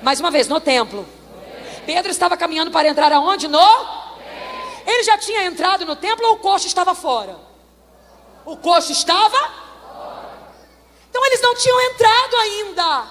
Mais 0.00 0.20
uma 0.20 0.30
vez, 0.30 0.46
no 0.46 0.60
templo. 0.60 1.04
Pedro 1.84 2.08
estava 2.12 2.36
caminhando 2.36 2.70
para 2.70 2.86
entrar 2.86 3.10
aonde? 3.10 3.48
No? 3.48 3.58
Ele 4.86 5.02
já 5.02 5.18
tinha 5.18 5.44
entrado 5.44 5.84
no 5.84 5.96
templo 5.96 6.24
ou 6.28 6.34
o 6.34 6.38
coxo 6.38 6.68
estava 6.68 6.94
fora? 6.94 7.36
O 8.44 8.56
coxo 8.56 8.92
estava? 8.92 9.50
Então 11.10 11.26
eles 11.26 11.42
não 11.42 11.56
tinham 11.56 11.80
entrado 11.80 12.36
ainda. 12.36 13.06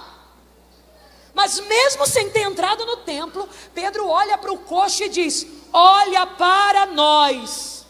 Mas 1.33 1.59
mesmo 1.59 2.07
sem 2.07 2.29
ter 2.29 2.43
entrado 2.43 2.85
no 2.85 2.95
templo, 2.95 3.49
Pedro 3.73 4.07
olha 4.07 4.37
para 4.37 4.53
o 4.53 4.59
coxo 4.59 5.03
e 5.03 5.09
diz: 5.09 5.45
olha 5.75 6.25
para 6.25 6.85
nós. 6.85 7.85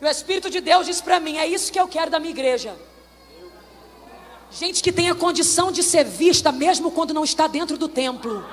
E 0.00 0.04
o 0.04 0.08
Espírito 0.08 0.48
de 0.48 0.60
Deus 0.60 0.86
diz 0.86 1.00
para 1.00 1.18
mim: 1.18 1.36
é 1.36 1.46
isso 1.46 1.72
que 1.72 1.80
eu 1.80 1.88
quero 1.88 2.10
da 2.10 2.20
minha 2.20 2.30
igreja. 2.30 2.76
Gente 4.52 4.82
que 4.82 4.92
tenha 4.92 5.14
condição 5.14 5.72
de 5.72 5.82
ser 5.82 6.04
vista, 6.04 6.52
mesmo 6.52 6.92
quando 6.92 7.12
não 7.12 7.24
está 7.24 7.46
dentro 7.46 7.76
do 7.76 7.88
templo. 7.88 8.44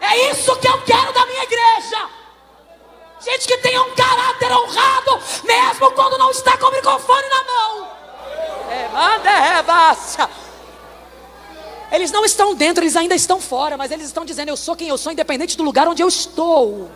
É 0.00 0.30
isso 0.30 0.54
que 0.56 0.68
eu 0.68 0.80
quero 0.82 1.12
da 1.12 1.26
minha 1.26 1.42
igreja. 1.42 2.08
Gente 3.20 3.48
que 3.48 3.56
tenha 3.56 3.82
um 3.82 3.94
caráter 3.94 4.52
honrado, 4.52 5.18
mesmo 5.44 5.90
quando 5.92 6.18
não 6.18 6.30
está 6.30 6.58
com 6.58 6.66
o 6.66 6.72
microfone 6.72 7.28
na 7.28 7.44
mão. 7.44 7.88
É, 8.70 8.88
manda, 8.88 9.30
é, 9.30 9.62
eles 11.94 12.10
não 12.10 12.24
estão 12.24 12.54
dentro, 12.54 12.82
eles 12.82 12.96
ainda 12.96 13.14
estão 13.14 13.40
fora, 13.40 13.76
mas 13.76 13.90
eles 13.90 14.06
estão 14.06 14.24
dizendo: 14.24 14.48
Eu 14.48 14.56
sou 14.56 14.74
quem 14.74 14.88
eu 14.88 14.98
sou, 14.98 15.12
independente 15.12 15.56
do 15.56 15.62
lugar 15.62 15.86
onde 15.86 16.02
eu 16.02 16.08
estou. 16.08 16.90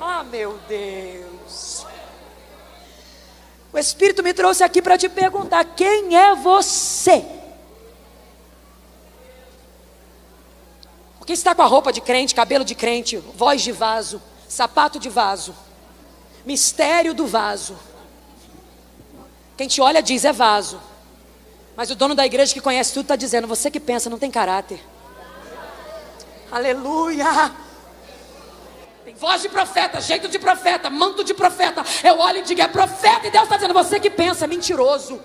Ah, 0.00 0.22
meu 0.22 0.58
Deus. 0.68 1.86
O 3.72 3.78
Espírito 3.78 4.22
me 4.22 4.34
trouxe 4.34 4.62
aqui 4.62 4.82
para 4.82 4.98
te 4.98 5.08
perguntar: 5.08 5.64
quem 5.64 6.16
é 6.16 6.34
você? 6.34 7.24
Porque 11.18 11.32
está 11.32 11.54
com 11.54 11.62
a 11.62 11.66
roupa 11.66 11.92
de 11.92 12.00
crente, 12.00 12.34
cabelo 12.34 12.64
de 12.64 12.74
crente, 12.74 13.16
voz 13.16 13.62
de 13.62 13.72
vaso, 13.72 14.22
sapato 14.48 14.98
de 14.98 15.08
vaso, 15.08 15.54
mistério 16.44 17.14
do 17.14 17.26
vaso. 17.26 17.76
Quem 19.56 19.68
te 19.68 19.80
olha 19.80 20.02
diz: 20.02 20.24
é 20.24 20.32
vaso. 20.32 20.80
Mas 21.76 21.90
o 21.90 21.94
dono 21.94 22.14
da 22.14 22.24
igreja 22.24 22.54
que 22.54 22.60
conhece 22.60 22.94
tudo 22.94 23.02
está 23.02 23.16
dizendo: 23.16 23.46
você 23.46 23.70
que 23.70 23.78
pensa 23.78 24.08
não 24.08 24.18
tem 24.18 24.30
caráter. 24.30 24.82
Aleluia. 26.50 27.52
Tem 29.04 29.14
voz 29.14 29.42
de 29.42 29.48
profeta, 29.50 30.00
jeito 30.00 30.26
de 30.26 30.38
profeta, 30.38 30.88
manto 30.88 31.22
de 31.22 31.34
profeta. 31.34 31.84
Eu 32.02 32.18
olho 32.18 32.38
e 32.38 32.42
digo: 32.42 32.62
é 32.62 32.68
profeta. 32.68 33.26
E 33.26 33.30
Deus 33.30 33.44
está 33.44 33.56
dizendo: 33.56 33.74
você 33.74 34.00
que 34.00 34.08
pensa, 34.08 34.46
é 34.46 34.48
mentiroso. 34.48 35.20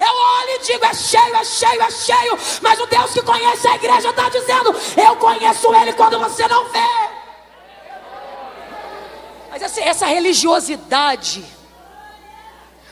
Eu 0.00 0.12
olho 0.12 0.50
e 0.50 0.58
digo: 0.66 0.84
é 0.84 0.94
cheio, 0.94 1.36
é 1.36 1.44
cheio, 1.44 1.82
é 1.82 1.90
cheio. 1.92 2.38
Mas 2.60 2.80
o 2.80 2.86
Deus 2.86 3.12
que 3.12 3.22
conhece 3.22 3.68
a 3.68 3.76
igreja 3.76 4.10
está 4.10 4.28
dizendo: 4.28 4.74
eu 4.96 5.14
conheço 5.14 5.72
Ele 5.76 5.92
quando 5.92 6.18
você 6.18 6.48
não 6.48 6.64
vê. 6.70 7.08
Mas 9.48 9.62
essa, 9.62 9.80
essa 9.80 10.06
religiosidade 10.06 11.55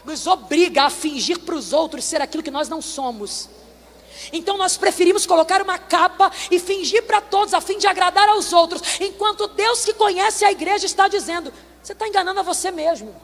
nos 0.05 0.27
obriga 0.27 0.85
a 0.85 0.91
fingir 0.91 1.41
para 1.41 1.55
os 1.55 1.73
outros 1.73 2.05
ser 2.05 2.21
aquilo 2.21 2.43
que 2.43 2.51
nós 2.51 2.69
não 2.69 2.83
somos. 2.83 3.49
Então 4.33 4.57
nós 4.57 4.77
preferimos 4.77 5.27
colocar 5.27 5.61
uma 5.63 5.79
capa 5.79 6.31
e 6.51 6.59
fingir 6.59 7.03
para 7.05 7.21
todos 7.21 7.53
a 7.53 7.61
fim 7.61 7.79
de 7.79 7.87
agradar 7.87 8.29
aos 8.29 8.53
outros, 8.53 9.01
enquanto 9.01 9.49
Deus 9.49 9.85
que 9.85 9.95
conhece 9.95 10.45
a 10.45 10.53
igreja 10.53 10.87
está 10.87 11.09
dizendo: 11.09 11.53
você 11.83 11.93
está 11.93 12.07
enganando 12.09 12.41
a 12.41 12.43
você 12.43 12.71
mesmo. 12.71 13.15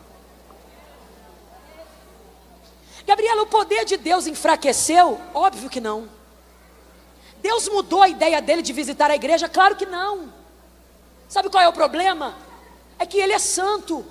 Gabriela, 3.06 3.42
o 3.42 3.46
poder 3.46 3.84
de 3.84 3.96
Deus 3.96 4.26
enfraqueceu? 4.26 5.20
Óbvio 5.34 5.70
que 5.70 5.80
não. 5.80 6.08
Deus 7.42 7.68
mudou 7.68 8.02
a 8.02 8.08
ideia 8.08 8.40
dele 8.40 8.62
de 8.62 8.72
visitar 8.72 9.10
a 9.10 9.14
igreja? 9.14 9.48
Claro 9.48 9.74
que 9.74 9.86
não. 9.86 10.32
Sabe 11.28 11.48
qual 11.48 11.62
é 11.62 11.68
o 11.68 11.72
problema? 11.72 12.36
É 12.98 13.06
que 13.06 13.18
ele 13.18 13.32
é 13.32 13.38
santo. 13.38 14.04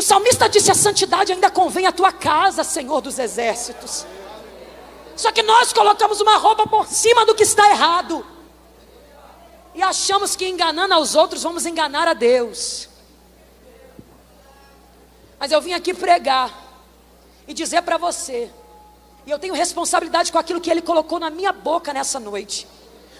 O 0.00 0.02
salmista 0.02 0.48
disse: 0.48 0.70
A 0.70 0.74
santidade 0.74 1.30
ainda 1.30 1.50
convém 1.50 1.84
à 1.84 1.92
tua 1.92 2.10
casa, 2.10 2.64
Senhor 2.64 3.02
dos 3.02 3.18
exércitos. 3.18 4.06
Só 5.14 5.30
que 5.30 5.42
nós 5.42 5.74
colocamos 5.74 6.22
uma 6.22 6.38
roupa 6.38 6.66
por 6.66 6.86
cima 6.86 7.26
do 7.26 7.34
que 7.34 7.42
está 7.42 7.68
errado. 7.68 8.24
E 9.74 9.82
achamos 9.82 10.34
que 10.34 10.48
enganando 10.48 10.94
aos 10.94 11.14
outros 11.14 11.42
vamos 11.42 11.66
enganar 11.66 12.08
a 12.08 12.14
Deus. 12.14 12.88
Mas 15.38 15.52
eu 15.52 15.60
vim 15.60 15.74
aqui 15.74 15.92
pregar 15.92 16.50
e 17.46 17.52
dizer 17.52 17.82
para 17.82 17.98
você, 17.98 18.50
e 19.26 19.30
eu 19.30 19.38
tenho 19.38 19.52
responsabilidade 19.52 20.32
com 20.32 20.38
aquilo 20.38 20.62
que 20.62 20.70
Ele 20.70 20.80
colocou 20.80 21.20
na 21.20 21.28
minha 21.28 21.52
boca 21.52 21.92
nessa 21.92 22.18
noite, 22.18 22.66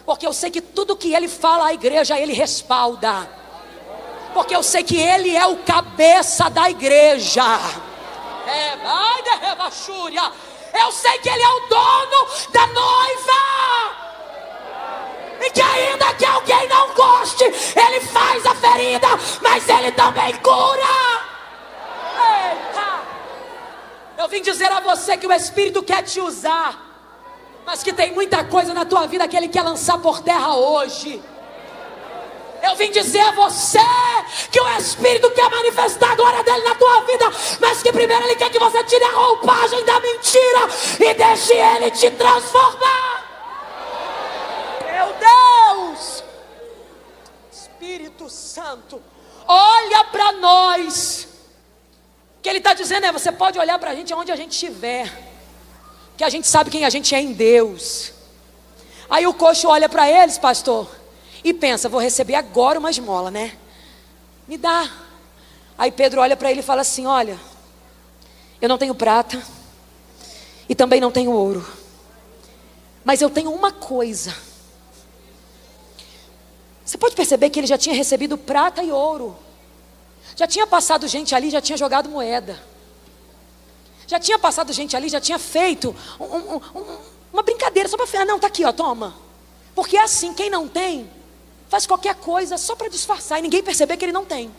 porque 0.07 0.27
eu 0.27 0.33
sei 0.33 0.51
que 0.51 0.63
tudo 0.63 0.97
que 0.97 1.15
Ele 1.15 1.29
fala 1.29 1.67
à 1.67 1.75
igreja, 1.75 2.19
Ele 2.19 2.33
respalda 2.33 3.29
porque 4.33 4.55
eu 4.55 4.63
sei 4.63 4.83
que 4.83 4.99
Ele 4.99 5.37
é 5.37 5.47
o 5.47 5.57
cabeça 5.59 6.49
da 6.49 6.71
igreja. 6.71 7.43
É, 8.47 8.77
vai 8.77 9.23
de. 9.23 9.31
Eu 10.73 10.93
sei 10.93 11.19
que 11.19 11.29
Ele 11.29 11.43
é 11.43 11.49
o 11.49 11.61
dono 11.69 12.29
da 12.53 12.67
noiva. 12.67 13.61
E 15.41 15.51
que 15.51 15.63
ainda 15.63 16.13
que 16.15 16.25
alguém 16.25 16.69
não 16.69 16.95
goste, 16.95 17.45
Ele 17.45 18.01
faz 18.01 18.45
a 18.47 18.55
ferida, 18.55 19.09
mas 19.41 19.69
Ele 19.69 19.91
também 19.93 20.37
cura. 20.37 21.21
Eita! 22.17 23.01
Eu 24.19 24.29
vim 24.29 24.43
dizer 24.43 24.71
a 24.71 24.81
você 24.81 25.17
que 25.17 25.27
o 25.27 25.33
Espírito 25.33 25.83
quer 25.83 26.03
te 26.03 26.21
usar, 26.21 26.79
mas 27.65 27.83
que 27.83 27.93
tem 27.93 28.13
muita 28.13 28.45
coisa 28.45 28.75
na 28.75 28.85
tua 28.85 29.07
vida 29.07 29.27
que 29.27 29.37
Ele 29.37 29.49
quer 29.49 29.63
lançar 29.63 29.99
por 29.99 30.21
terra 30.21 30.55
hoje. 30.55 31.23
Eu 32.63 32.77
vim 32.77 32.91
dizer 32.91 33.21
a 33.21 33.33
você 33.33 33.79
que 34.51 34.61
o 34.61 34.69
Espírito 34.77 35.31
quer 35.31 35.49
manifestar 35.51 36.13
a 36.13 36.15
glória 36.15 36.43
dele 36.43 36.63
na 36.63 36.75
tua 36.75 37.01
vida, 37.03 37.25
mas 37.61 37.83
que 37.83 37.93
primeiro 37.93 38.25
ele 38.25 38.37
quer 38.37 38.51
que 38.51 38.59
você 38.59 38.85
tire 38.85 39.05
a 39.05 39.13
roupagem 39.13 39.85
da 39.85 40.01
mentira 40.01 40.69
e 41.01 41.15
deixe 41.15 41.55
ele 41.55 41.91
te 41.91 42.11
transformar. 42.11 43.25
Meu 44.85 45.15
Deus! 45.15 46.25
Espírito 47.51 48.29
Santo, 48.29 49.03
olha 49.47 50.05
para 50.05 50.33
nós. 50.33 51.29
O 52.39 52.43
que 52.43 52.49
ele 52.49 52.59
está 52.59 52.75
dizendo 52.75 53.07
é: 53.07 53.13
você 53.13 53.33
pode 53.33 53.59
olhar 53.59 53.79
para 53.79 53.91
a 53.91 53.95
gente 53.95 54.13
onde 54.13 54.31
a 54.31 54.37
gente 54.37 54.53
estiver, 54.53 55.11
que 56.17 56.25
a 56.25 56.29
gente 56.29 56.47
sabe 56.47 56.71
quem 56.71 56.85
a 56.85 56.91
gente 56.91 57.15
é 57.15 57.21
em 57.21 57.33
Deus. 57.33 58.13
Aí 59.09 59.27
o 59.27 59.35
coxo 59.35 59.67
olha 59.67 59.89
para 59.89 60.09
eles, 60.09 60.37
pastor 60.37 61.00
e 61.43 61.53
pensa: 61.53 61.89
vou 61.89 62.01
receber 62.01 62.35
agora 62.35 62.79
uma 62.79 62.91
esmola, 62.91 63.31
né? 63.31 63.57
Me 64.47 64.57
dá. 64.57 64.91
Aí 65.77 65.91
Pedro 65.91 66.21
olha 66.21 66.37
para 66.37 66.51
ele 66.51 66.61
e 66.61 66.63
fala 66.63 66.83
assim: 66.83 67.07
Olha, 67.07 67.39
eu 68.61 68.69
não 68.69 68.79
tenho 68.79 68.95
prata 68.95 69.43
e 70.69 70.75
também 70.75 71.01
não 71.01 71.11
tenho 71.11 71.33
ouro, 71.33 71.67
mas 73.05 73.23
eu 73.23 73.31
tenho 73.31 73.53
uma 73.53 73.73
coisa. 73.73 74.35
Você 76.85 76.99
pode 76.99 77.15
perceber 77.15 77.51
que 77.51 77.61
ele 77.61 77.67
já 77.67 77.79
tinha 77.79 77.95
recebido 77.95 78.37
prata 78.37 78.83
e 78.83 78.91
ouro, 78.91 79.37
já 80.37 80.47
tinha 80.47 80.67
passado 80.67 81.07
gente 81.07 81.35
ali, 81.35 81.51
já 81.51 81.61
tinha 81.61 81.79
jogado 81.79 82.09
moeda. 82.09 82.71
Já 84.07 84.19
tinha 84.19 84.41
passado 84.41 84.73
gente 84.73 84.97
ali, 84.97 85.09
já 85.09 85.21
tinha 85.21 85.39
feito 85.39 85.95
um, 86.19 86.25
um, 86.25 86.57
um, 86.57 86.99
uma 87.33 87.45
brincadeira 87.45 87.89
só 87.89 87.97
para 87.97 88.09
falar, 88.09 88.25
não, 88.25 88.41
tá 88.41 88.49
aqui, 88.49 88.65
ó, 88.65 88.73
toma. 88.73 89.15
Porque 89.73 89.97
é 89.97 90.03
assim, 90.03 90.35
quem 90.35 90.51
não 90.51 90.67
tem, 90.67 91.09
faz 91.71 91.87
qualquer 91.87 92.17
coisa 92.17 92.59
só 92.59 92.75
para 92.75 92.89
disfarçar 92.89 93.39
e 93.39 93.43
ninguém 93.43 93.63
perceber 93.63 93.97
que 93.97 94.05
ele 94.05 94.13
não 94.13 94.27
tem. 94.27 94.53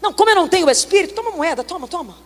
Não, 0.00 0.12
como 0.12 0.30
eu 0.30 0.36
não 0.36 0.46
tenho 0.46 0.66
o 0.66 0.70
Espírito, 0.70 1.14
toma 1.14 1.30
moeda, 1.30 1.64
toma, 1.64 1.88
toma. 1.88 2.16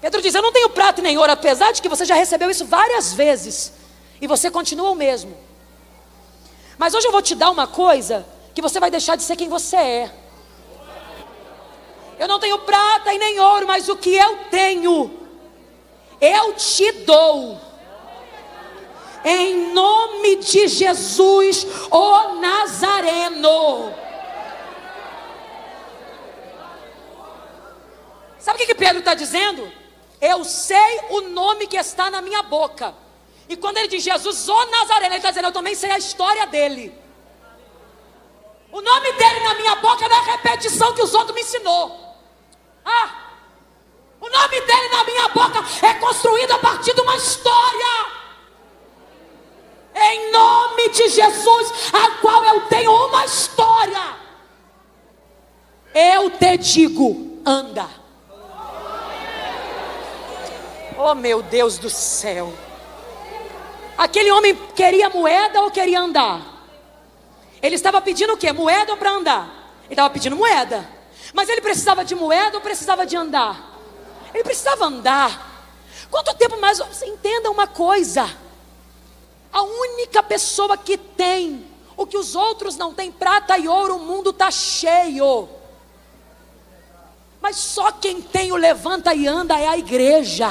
Pedro 0.00 0.20
diz: 0.20 0.34
Eu 0.34 0.42
não 0.42 0.52
tenho 0.52 0.68
prata 0.68 1.00
nem 1.00 1.16
ouro, 1.16 1.32
apesar 1.32 1.72
de 1.72 1.80
que 1.80 1.88
você 1.88 2.04
já 2.04 2.14
recebeu 2.14 2.50
isso 2.50 2.66
várias 2.66 3.14
vezes 3.14 3.72
e 4.20 4.26
você 4.26 4.50
continua 4.50 4.90
o 4.90 4.94
mesmo. 4.94 5.36
Mas 6.76 6.94
hoje 6.94 7.08
eu 7.08 7.12
vou 7.12 7.22
te 7.22 7.34
dar 7.34 7.50
uma 7.50 7.66
coisa 7.66 8.26
que 8.54 8.62
você 8.62 8.78
vai 8.78 8.90
deixar 8.90 9.16
de 9.16 9.22
ser 9.22 9.36
quem 9.36 9.48
você 9.48 9.76
é. 9.76 10.14
Eu 12.18 12.28
não 12.28 12.38
tenho 12.38 12.58
prata 12.58 13.12
e 13.12 13.18
nem 13.18 13.40
ouro, 13.40 13.66
mas 13.66 13.88
o 13.88 13.96
que 13.96 14.14
eu 14.14 14.36
tenho, 14.50 15.18
eu 16.20 16.52
te 16.52 16.92
dou. 16.92 17.69
Em 19.24 19.72
nome 19.72 20.36
de 20.36 20.68
Jesus, 20.68 21.66
o 21.90 22.34
Nazareno. 22.34 23.94
Sabe 28.38 28.62
o 28.62 28.66
que, 28.66 28.74
Pedro 28.74 29.00
está 29.00 29.14
dizendo? 29.14 29.70
Eu 30.20 30.44
sei 30.44 31.00
o 31.10 31.20
nome 31.22 31.66
que 31.66 31.76
está 31.76 32.10
na 32.10 32.22
minha 32.22 32.42
boca. 32.42 32.94
E 33.48 33.56
quando 33.56 33.78
ele 33.78 33.88
diz 33.88 34.02
Jesus, 34.02 34.48
o 34.48 34.64
Nazareno, 34.66 35.06
ele 35.06 35.16
está 35.16 35.30
dizendo, 35.30 35.48
eu 35.48 35.52
também 35.52 35.74
sei 35.74 35.90
a 35.90 35.98
história 35.98 36.46
dele. 36.46 36.94
O 38.72 38.80
nome 38.80 39.12
dele 39.12 39.40
na 39.40 39.54
minha 39.54 39.76
boca 39.76 40.08
não 40.08 40.16
é 40.16 40.30
repetição 40.32 40.94
que 40.94 41.02
os 41.02 41.12
outros 41.12 41.34
me 41.34 41.42
ensinou. 41.42 42.16
Ah, 42.84 43.30
o 44.20 44.28
nome 44.28 44.60
dele 44.60 44.88
na 44.88 45.04
minha 45.04 45.28
boca 45.28 45.64
é 45.86 45.94
construído 45.94 46.52
a 46.52 46.58
partir 46.58 46.94
de 46.94 47.00
uma 47.00 47.16
história. 47.16 48.19
Em 49.94 50.32
nome 50.32 50.88
de 50.90 51.08
Jesus, 51.08 51.72
a 51.92 52.20
qual 52.20 52.44
eu 52.44 52.60
tenho 52.62 52.92
uma 52.92 53.24
história. 53.24 54.16
Eu 55.94 56.30
te 56.30 56.56
digo, 56.58 57.40
anda. 57.44 57.88
Oh 60.96 61.14
meu 61.14 61.42
Deus 61.42 61.78
do 61.78 61.90
céu. 61.90 62.52
Aquele 63.96 64.30
homem 64.30 64.54
queria 64.74 65.08
moeda 65.08 65.60
ou 65.62 65.70
queria 65.70 66.00
andar? 66.00 66.40
Ele 67.62 67.74
estava 67.74 68.00
pedindo 68.00 68.32
o 68.32 68.36
quê? 68.36 68.52
Moeda 68.52 68.92
ou 68.92 68.98
para 68.98 69.10
andar? 69.10 69.72
Ele 69.84 69.92
estava 69.92 70.10
pedindo 70.10 70.36
moeda. 70.36 70.88
Mas 71.34 71.48
ele 71.48 71.60
precisava 71.60 72.04
de 72.04 72.14
moeda 72.14 72.56
ou 72.56 72.62
precisava 72.62 73.04
de 73.04 73.16
andar? 73.16 73.78
Ele 74.32 74.42
precisava 74.42 74.86
andar. 74.86 75.66
Quanto 76.10 76.34
tempo 76.34 76.58
mais? 76.60 76.80
Entenda 77.02 77.50
uma 77.50 77.66
coisa. 77.66 78.28
A 79.52 79.62
única 79.62 80.22
pessoa 80.22 80.76
que 80.76 80.96
tem 80.96 81.66
o 81.96 82.06
que 82.06 82.16
os 82.16 82.34
outros 82.34 82.76
não 82.76 82.94
têm, 82.94 83.12
prata 83.12 83.58
e 83.58 83.68
ouro, 83.68 83.96
o 83.96 83.98
mundo 83.98 84.30
está 84.30 84.50
cheio. 84.50 85.48
Mas 87.40 87.56
só 87.56 87.92
quem 87.92 88.22
tem 88.22 88.52
o 88.52 88.56
levanta 88.56 89.12
e 89.14 89.26
anda 89.26 89.58
é 89.58 89.66
a 89.66 89.76
igreja. 89.76 90.48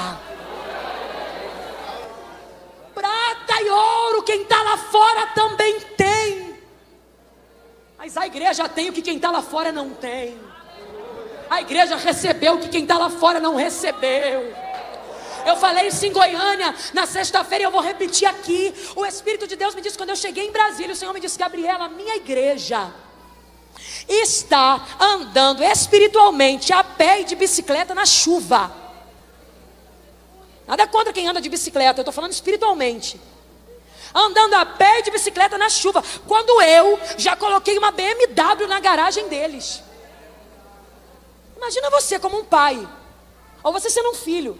Prata 2.93 3.61
e 3.61 3.69
ouro, 3.69 4.23
quem 4.23 4.43
está 4.43 4.61
lá 4.61 4.77
fora 4.77 5.27
também 5.27 5.79
tem. 5.97 6.55
Mas 7.97 8.15
a 8.15 8.27
igreja 8.27 8.69
tem 8.69 8.89
o 8.89 8.93
que 8.93 9.01
quem 9.01 9.15
está 9.15 9.31
lá 9.31 9.41
fora 9.41 9.71
não 9.71 9.89
tem. 9.89 10.37
A 11.49 11.61
igreja 11.61 11.95
recebeu 11.95 12.55
o 12.55 12.59
que 12.59 12.69
quem 12.69 12.83
está 12.83 12.97
lá 12.97 13.09
fora 13.09 13.39
não 13.39 13.55
recebeu. 13.55 14.53
Eu 15.45 15.55
falei 15.57 15.87
isso 15.87 16.05
em 16.05 16.11
Goiânia 16.11 16.73
na 16.93 17.05
sexta-feira 17.05 17.65
eu 17.65 17.71
vou 17.71 17.81
repetir 17.81 18.27
aqui. 18.27 18.73
O 18.95 19.05
Espírito 19.05 19.47
de 19.47 19.55
Deus 19.55 19.75
me 19.75 19.81
disse 19.81 19.97
quando 19.97 20.09
eu 20.11 20.15
cheguei 20.15 20.47
em 20.47 20.51
Brasília, 20.51 20.93
o 20.93 20.95
Senhor 20.95 21.13
me 21.13 21.19
disse, 21.19 21.37
Gabriela, 21.37 21.87
minha 21.89 22.15
igreja 22.15 22.91
está 24.07 24.85
andando 24.99 25.63
espiritualmente 25.63 26.73
a 26.73 26.83
pé 26.83 27.21
e 27.21 27.23
de 27.23 27.35
bicicleta 27.35 27.93
na 27.93 28.05
chuva. 28.05 28.71
Nada 30.67 30.85
contra 30.87 31.13
quem 31.13 31.27
anda 31.27 31.41
de 31.41 31.49
bicicleta, 31.49 31.99
eu 31.99 32.03
estou 32.03 32.13
falando 32.13 32.31
espiritualmente. 32.31 33.19
Andando 34.13 34.55
a 34.55 34.65
pé 34.65 34.99
e 34.99 35.03
de 35.03 35.11
bicicleta 35.11 35.57
na 35.57 35.69
chuva. 35.69 36.03
Quando 36.27 36.61
eu 36.61 36.99
já 37.17 37.35
coloquei 37.35 37.77
uma 37.77 37.91
BMW 37.91 38.67
na 38.67 38.79
garagem 38.79 39.27
deles. 39.27 39.81
Imagina 41.57 41.89
você 41.89 42.17
como 42.19 42.39
um 42.39 42.45
pai, 42.45 42.87
ou 43.63 43.73
você 43.73 43.89
sendo 43.89 44.11
um 44.11 44.15
filho. 44.15 44.57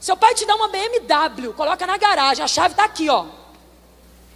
Seu 0.00 0.16
pai 0.16 0.34
te 0.34 0.46
dá 0.46 0.54
uma 0.54 0.68
BMW, 0.68 1.52
coloca 1.54 1.86
na 1.86 1.96
garagem, 1.96 2.44
a 2.44 2.48
chave 2.48 2.72
está 2.72 2.84
aqui, 2.84 3.08
ó. 3.08 3.26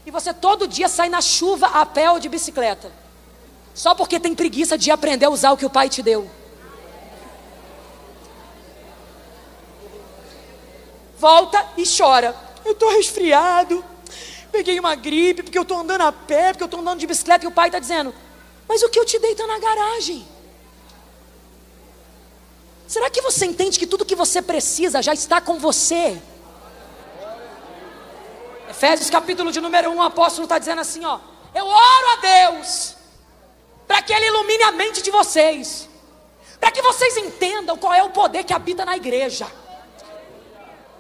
E 0.04 0.10
você 0.10 0.34
todo 0.34 0.66
dia 0.66 0.88
sai 0.88 1.08
na 1.08 1.20
chuva 1.20 1.68
a 1.68 1.86
pé 1.86 2.10
ou 2.10 2.18
de 2.18 2.28
bicicleta. 2.28 2.90
Só 3.74 3.94
porque 3.94 4.18
tem 4.18 4.34
preguiça 4.34 4.76
de 4.76 4.90
aprender 4.90 5.26
a 5.26 5.30
usar 5.30 5.52
o 5.52 5.56
que 5.56 5.64
o 5.64 5.70
pai 5.70 5.88
te 5.88 6.02
deu. 6.02 6.28
Volta 11.16 11.64
e 11.76 11.84
chora. 11.86 12.34
Eu 12.64 12.72
estou 12.72 12.90
resfriado. 12.90 13.84
Peguei 14.50 14.78
uma 14.78 14.96
gripe 14.96 15.44
porque 15.44 15.56
eu 15.56 15.62
estou 15.62 15.78
andando 15.78 16.02
a 16.02 16.12
pé, 16.12 16.52
porque 16.52 16.64
eu 16.64 16.66
estou 16.66 16.80
andando 16.80 16.98
de 16.98 17.06
bicicleta 17.06 17.44
e 17.44 17.48
o 17.48 17.52
pai 17.52 17.68
está 17.68 17.78
dizendo: 17.78 18.12
Mas 18.68 18.82
o 18.82 18.88
que 18.88 18.98
eu 18.98 19.06
te 19.06 19.18
dei 19.20 19.30
está 19.30 19.46
na 19.46 19.58
garagem. 19.60 20.26
Será 22.92 23.08
que 23.08 23.22
você 23.22 23.46
entende 23.46 23.78
que 23.78 23.86
tudo 23.86 24.04
que 24.04 24.14
você 24.14 24.42
precisa 24.42 25.00
já 25.00 25.14
está 25.14 25.40
com 25.40 25.58
você? 25.58 26.20
Efésios 28.68 29.08
capítulo 29.08 29.50
de 29.50 29.62
número 29.62 29.88
1, 29.92 29.96
o 29.96 30.02
apóstolo 30.02 30.44
está 30.44 30.58
dizendo 30.58 30.82
assim: 30.82 31.02
ó, 31.02 31.18
eu 31.54 31.64
oro 31.64 32.06
a 32.12 32.16
Deus 32.16 32.94
para 33.88 34.02
que 34.02 34.12
Ele 34.12 34.26
ilumine 34.26 34.64
a 34.64 34.72
mente 34.72 35.00
de 35.00 35.10
vocês, 35.10 35.88
para 36.60 36.70
que 36.70 36.82
vocês 36.82 37.16
entendam 37.16 37.78
qual 37.78 37.94
é 37.94 38.02
o 38.02 38.10
poder 38.10 38.44
que 38.44 38.52
habita 38.52 38.84
na 38.84 38.94
igreja. 38.94 39.50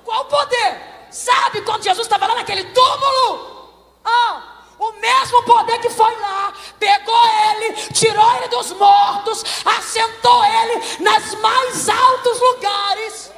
Qual 0.02 0.22
o 0.22 0.24
poder? 0.24 0.80
Sabe 1.10 1.60
quando 1.60 1.84
Jesus 1.84 2.06
estava 2.06 2.26
lá 2.26 2.36
naquele 2.36 2.64
túmulo? 2.72 3.70
Ah, 4.02 4.62
o 4.78 4.92
mesmo 4.92 5.42
poder 5.42 5.78
que 5.78 5.90
foi 5.90 6.18
lá, 6.20 6.54
pegou 6.82 7.24
ele, 7.26 7.74
tirou 7.92 8.36
ele 8.36 8.48
dos 8.48 8.72
mortos, 8.72 9.44
assentou 9.64 10.44
ele 10.44 10.98
nas 10.98 11.32
mais 11.36 11.88
altos 11.88 12.40
lugares, 12.40 13.32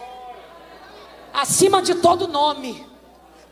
acima 1.30 1.82
de 1.82 1.96
todo 1.96 2.26
nome, 2.26 2.88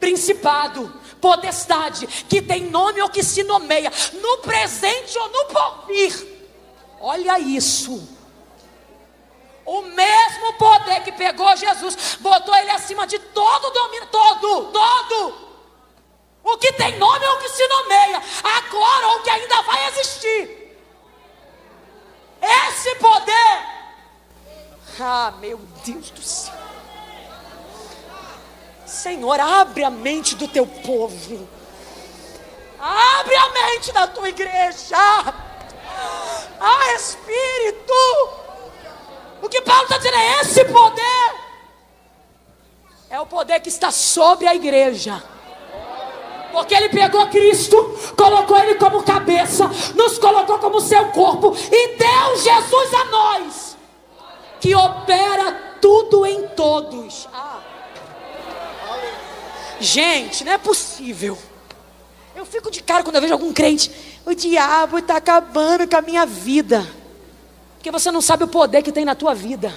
principado, 0.01 0.91
potestade, 1.21 2.07
que 2.07 2.41
tem 2.41 2.71
nome 2.71 3.03
ou 3.03 3.11
que 3.11 3.23
se 3.23 3.43
nomeia, 3.43 3.93
no 4.15 4.39
presente 4.39 5.19
ou 5.19 5.29
no 5.29 5.45
porvir. 5.47 6.27
Olha 6.99 7.39
isso. 7.39 8.09
O 9.67 9.83
mesmo 9.83 10.55
poder 10.55 11.03
que 11.03 11.13
pegou 11.13 11.55
Jesus, 11.55 12.17
botou 12.19 12.55
ele 12.57 12.71
acima 12.71 13.07
de 13.07 13.19
todo 13.19 13.71
domínio, 13.71 14.09
todo, 14.11 14.73
todo 14.73 15.52
o 16.45 16.57
que 16.59 16.73
tem 16.73 16.99
nome 16.99 17.25
é 17.25 17.31
o 17.31 17.39
que 17.39 17.49
se 17.49 17.67
nomeia, 17.69 18.23
agora 18.43 19.09
ou 19.09 19.21
que 19.21 19.31
ainda 19.31 19.63
vai 19.63 19.89
existir. 19.89 20.63
Esse 22.41 22.95
poder. 22.97 23.73
Ah, 25.01 25.33
meu 25.41 25.59
Deus 25.85 26.11
do 26.11 26.23
céu. 26.23 26.55
Senhor, 28.85 29.41
abre 29.41 29.85
a 29.85 29.91
mente 29.91 30.35
do 30.37 30.47
teu 30.49 30.67
povo. 30.67 31.49
Abre 32.79 33.37
a 33.37 33.49
mente 33.49 33.93
da 33.93 34.07
tua 34.07 34.29
igreja. 34.29 34.97
Ah, 36.61 36.93
Espírito. 36.95 37.95
O 39.41 39.49
que 39.49 39.61
Paulo 39.63 39.85
está 39.85 39.97
dizendo 39.99 40.17
é 40.17 40.41
esse 40.41 40.65
poder. 40.65 41.35
É 43.09 43.21
o 43.21 43.27
poder 43.27 43.61
que 43.61 43.69
está 43.69 43.91
sobre 43.91 44.47
a 44.47 44.55
igreja. 44.55 45.23
Porque 46.53 46.75
ele 46.75 46.91
pegou 46.91 47.27
Cristo, 47.29 47.77
colocou 48.17 48.59
ele 48.59 48.75
como 48.75 49.03
cabeça, 49.03 49.69
nos 49.95 50.19
colocou 50.19 50.59
como 50.59 50.81
seu 50.81 51.07
corpo 51.07 51.57
e 51.71 51.97
deu 51.97 52.37
Jesus 52.37 52.95
a 52.95 53.05
nós, 53.07 53.77
que 54.61 54.75
opera 54.75 55.79
tudo 55.81 56.27
em 56.27 56.47
todos. 56.49 57.27
Ah. 57.33 57.61
Gente, 59.81 60.45
não 60.45 60.53
é 60.53 60.59
possível. 60.59 61.37
Eu 62.37 62.47
fico 62.47 62.71
de 62.71 62.83
cara 62.83 63.03
quando 63.03 63.17
eu 63.17 63.23
vejo 63.23 63.33
algum 63.33 63.53
crente. 63.53 63.91
O 64.25 64.35
diabo 64.35 64.99
está 64.99 65.17
acabando 65.17 65.89
com 65.89 65.97
a 65.97 66.03
minha 66.03 66.25
vida. 66.25 66.87
Porque 67.75 67.91
você 67.91 68.11
não 68.13 68.21
sabe 68.21 68.45
o 68.45 68.49
poder 68.49 68.83
que 68.83 68.93
tem 68.93 69.05
na 69.05 69.15
tua 69.15 69.35
vida. 69.35 69.75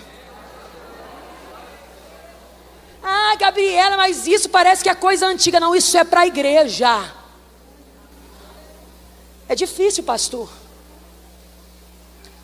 Ah, 3.04 3.35
Gabriela, 3.46 3.96
mas 3.96 4.26
isso 4.26 4.50
parece 4.50 4.84
que 4.84 4.90
é 4.90 4.96
coisa 4.96 5.28
antiga. 5.28 5.60
Não, 5.60 5.76
isso 5.76 5.96
é 5.96 6.04
para 6.04 6.22
a 6.22 6.28
igreja. 6.28 7.14
É 9.48 9.54
difícil, 9.54 10.04
pastor. 10.04 10.50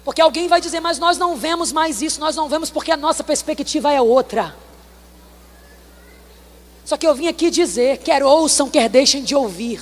Porque 0.04 0.22
alguém 0.22 0.48
vai 0.48 0.62
dizer, 0.62 0.80
mas 0.80 1.00
nós 1.00 1.18
não 1.18 1.36
vemos 1.36 1.72
mais 1.72 2.02
isso, 2.02 2.20
nós 2.20 2.36
não 2.36 2.48
vemos 2.48 2.70
porque 2.70 2.92
a 2.92 2.98
nossa 2.98 3.24
perspectiva 3.24 3.92
é 3.92 4.00
outra. 4.00 4.56
Só 6.86 6.98
que 6.98 7.08
eu 7.08 7.16
vim 7.16 7.28
aqui 7.28 7.50
dizer, 7.50 7.98
quer 8.00 8.24
ouçam, 8.24 8.70
quer 8.70 8.88
deixem 8.88 9.24
de 9.24 9.36
ouvir. 9.36 9.82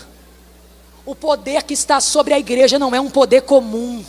O 1.06 1.16
poder 1.16 1.64
que 1.64 1.74
está 1.74 2.00
sobre 2.00 2.34
a 2.34 2.40
igreja 2.40 2.80
não 2.80 2.94
é 2.96 3.02
um 3.02 3.10
poder 3.10 3.42
comum. 3.42 4.06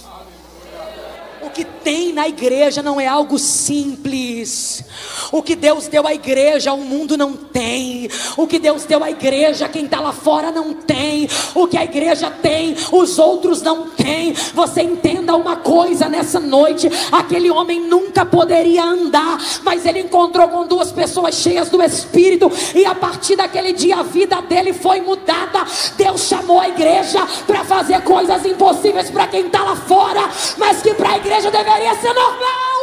O 1.51 1.53
que 1.53 1.65
tem 1.65 2.13
na 2.13 2.29
igreja 2.29 2.81
não 2.81 3.01
é 3.01 3.09
algo 3.09 3.37
simples. 3.37 4.85
O 5.33 5.43
que 5.43 5.57
Deus 5.57 5.89
deu 5.89 6.07
à 6.07 6.15
igreja, 6.15 6.73
o 6.73 6.79
mundo 6.79 7.17
não 7.17 7.33
tem. 7.33 8.09
O 8.37 8.47
que 8.47 8.61
Deus 8.61 8.85
deu 8.85 9.03
à 9.03 9.11
igreja, 9.11 9.69
quem 9.69 9.85
está 9.85 9.99
lá 10.01 10.13
fora 10.13 10.53
não 10.53 10.73
tem. 10.73 11.29
O 11.53 11.67
que 11.67 11.77
a 11.77 11.83
igreja 11.83 12.31
tem, 12.31 12.77
os 12.93 13.19
outros 13.19 13.63
não 13.63 13.91
têm. 13.91 14.33
Você 14.55 14.83
entenda 14.83 15.35
uma 15.35 15.57
coisa 15.57 16.09
nessa 16.09 16.39
noite: 16.39 16.89
aquele 17.11 17.51
homem 17.51 17.81
nunca 17.81 18.25
poderia 18.25 18.85
andar, 18.85 19.39
mas 19.65 19.85
ele 19.85 19.99
encontrou 19.99 20.49
com 20.49 20.69
duas 20.69 20.93
pessoas 20.93 21.35
cheias 21.35 21.69
do 21.69 21.83
Espírito, 21.83 22.51
e 22.77 22.85
a 22.87 22.95
partir 22.95 23.35
daquele 23.35 23.73
dia 23.73 23.97
a 23.97 24.03
vida 24.05 24.41
dele 24.43 24.73
foi 24.73 25.01
mudada. 25.01 25.67
Deus 25.97 26.29
chamou 26.29 26.61
a 26.61 26.69
igreja 26.69 27.27
para 27.45 27.65
fazer 27.65 28.01
coisas 28.03 28.45
impossíveis 28.45 29.11
para 29.11 29.27
quem 29.27 29.47
está 29.47 29.65
lá 29.65 29.75
fora, 29.75 30.31
mas 30.57 30.81
que 30.81 30.95
para 30.95 31.11
a 31.11 31.17
igreja 31.17 31.40
igreja 31.41 31.51
deveria 31.51 31.95
ser 31.95 32.13
normal. 32.13 32.81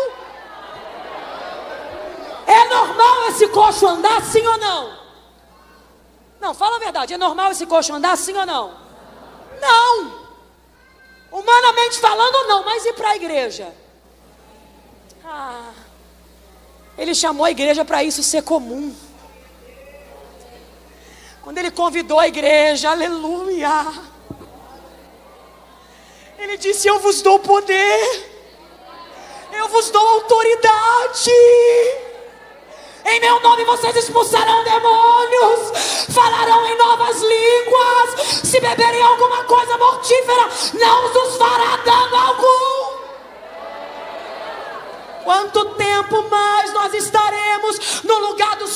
É 2.47 2.65
normal 2.69 3.27
esse 3.29 3.47
coxo 3.49 3.85
andar, 3.85 4.21
sim 4.23 4.45
ou 4.45 4.57
não? 4.57 4.97
Não, 6.39 6.53
fala 6.53 6.77
a 6.77 6.79
verdade. 6.79 7.13
É 7.13 7.17
normal 7.17 7.51
esse 7.51 7.65
coxo 7.65 7.93
andar, 7.93 8.17
sim 8.17 8.35
ou 8.35 8.45
não? 8.45 8.73
Não. 9.61 10.27
Humanamente 11.31 11.99
falando, 11.99 12.47
não. 12.47 12.63
Mas 12.63 12.85
e 12.85 12.93
para 12.93 13.09
a 13.09 13.15
igreja? 13.15 13.73
Ah, 15.23 15.71
ele 16.97 17.13
chamou 17.13 17.45
a 17.45 17.51
igreja 17.51 17.85
para 17.85 18.03
isso 18.03 18.23
ser 18.23 18.41
comum. 18.43 18.95
Quando 21.41 21.57
ele 21.59 21.69
convidou 21.69 22.19
a 22.19 22.27
igreja, 22.27 22.89
aleluia. 22.89 23.85
Ele 26.39 26.57
disse: 26.57 26.87
Eu 26.87 26.99
vos 26.99 27.21
dou 27.21 27.39
poder 27.39 28.36
eu 29.57 29.67
vos 29.69 29.89
dou 29.89 30.07
autoridade. 30.07 31.31
Em 33.05 33.19
meu 33.19 33.39
nome 33.39 33.63
vocês 33.65 33.95
expulsarão 33.95 34.63
demônios, 34.63 36.05
falarão 36.13 36.63
em 36.67 36.77
novas 36.77 37.19
línguas. 37.21 38.43
Se 38.43 38.59
beberem 38.59 39.01
alguma 39.01 39.45
coisa 39.45 39.77
mortífera, 39.77 40.47
não 40.75 41.05
os 41.05 41.37
fará 41.37 41.77
dano 41.77 42.15
algum. 42.15 42.97
Quanto 45.23 45.65
tempo 45.75 46.21
mais 46.29 46.73
nós 46.73 46.93
estaremos 46.93 48.03
no 48.03 48.19
lugar 48.19 48.57
do 48.57 48.67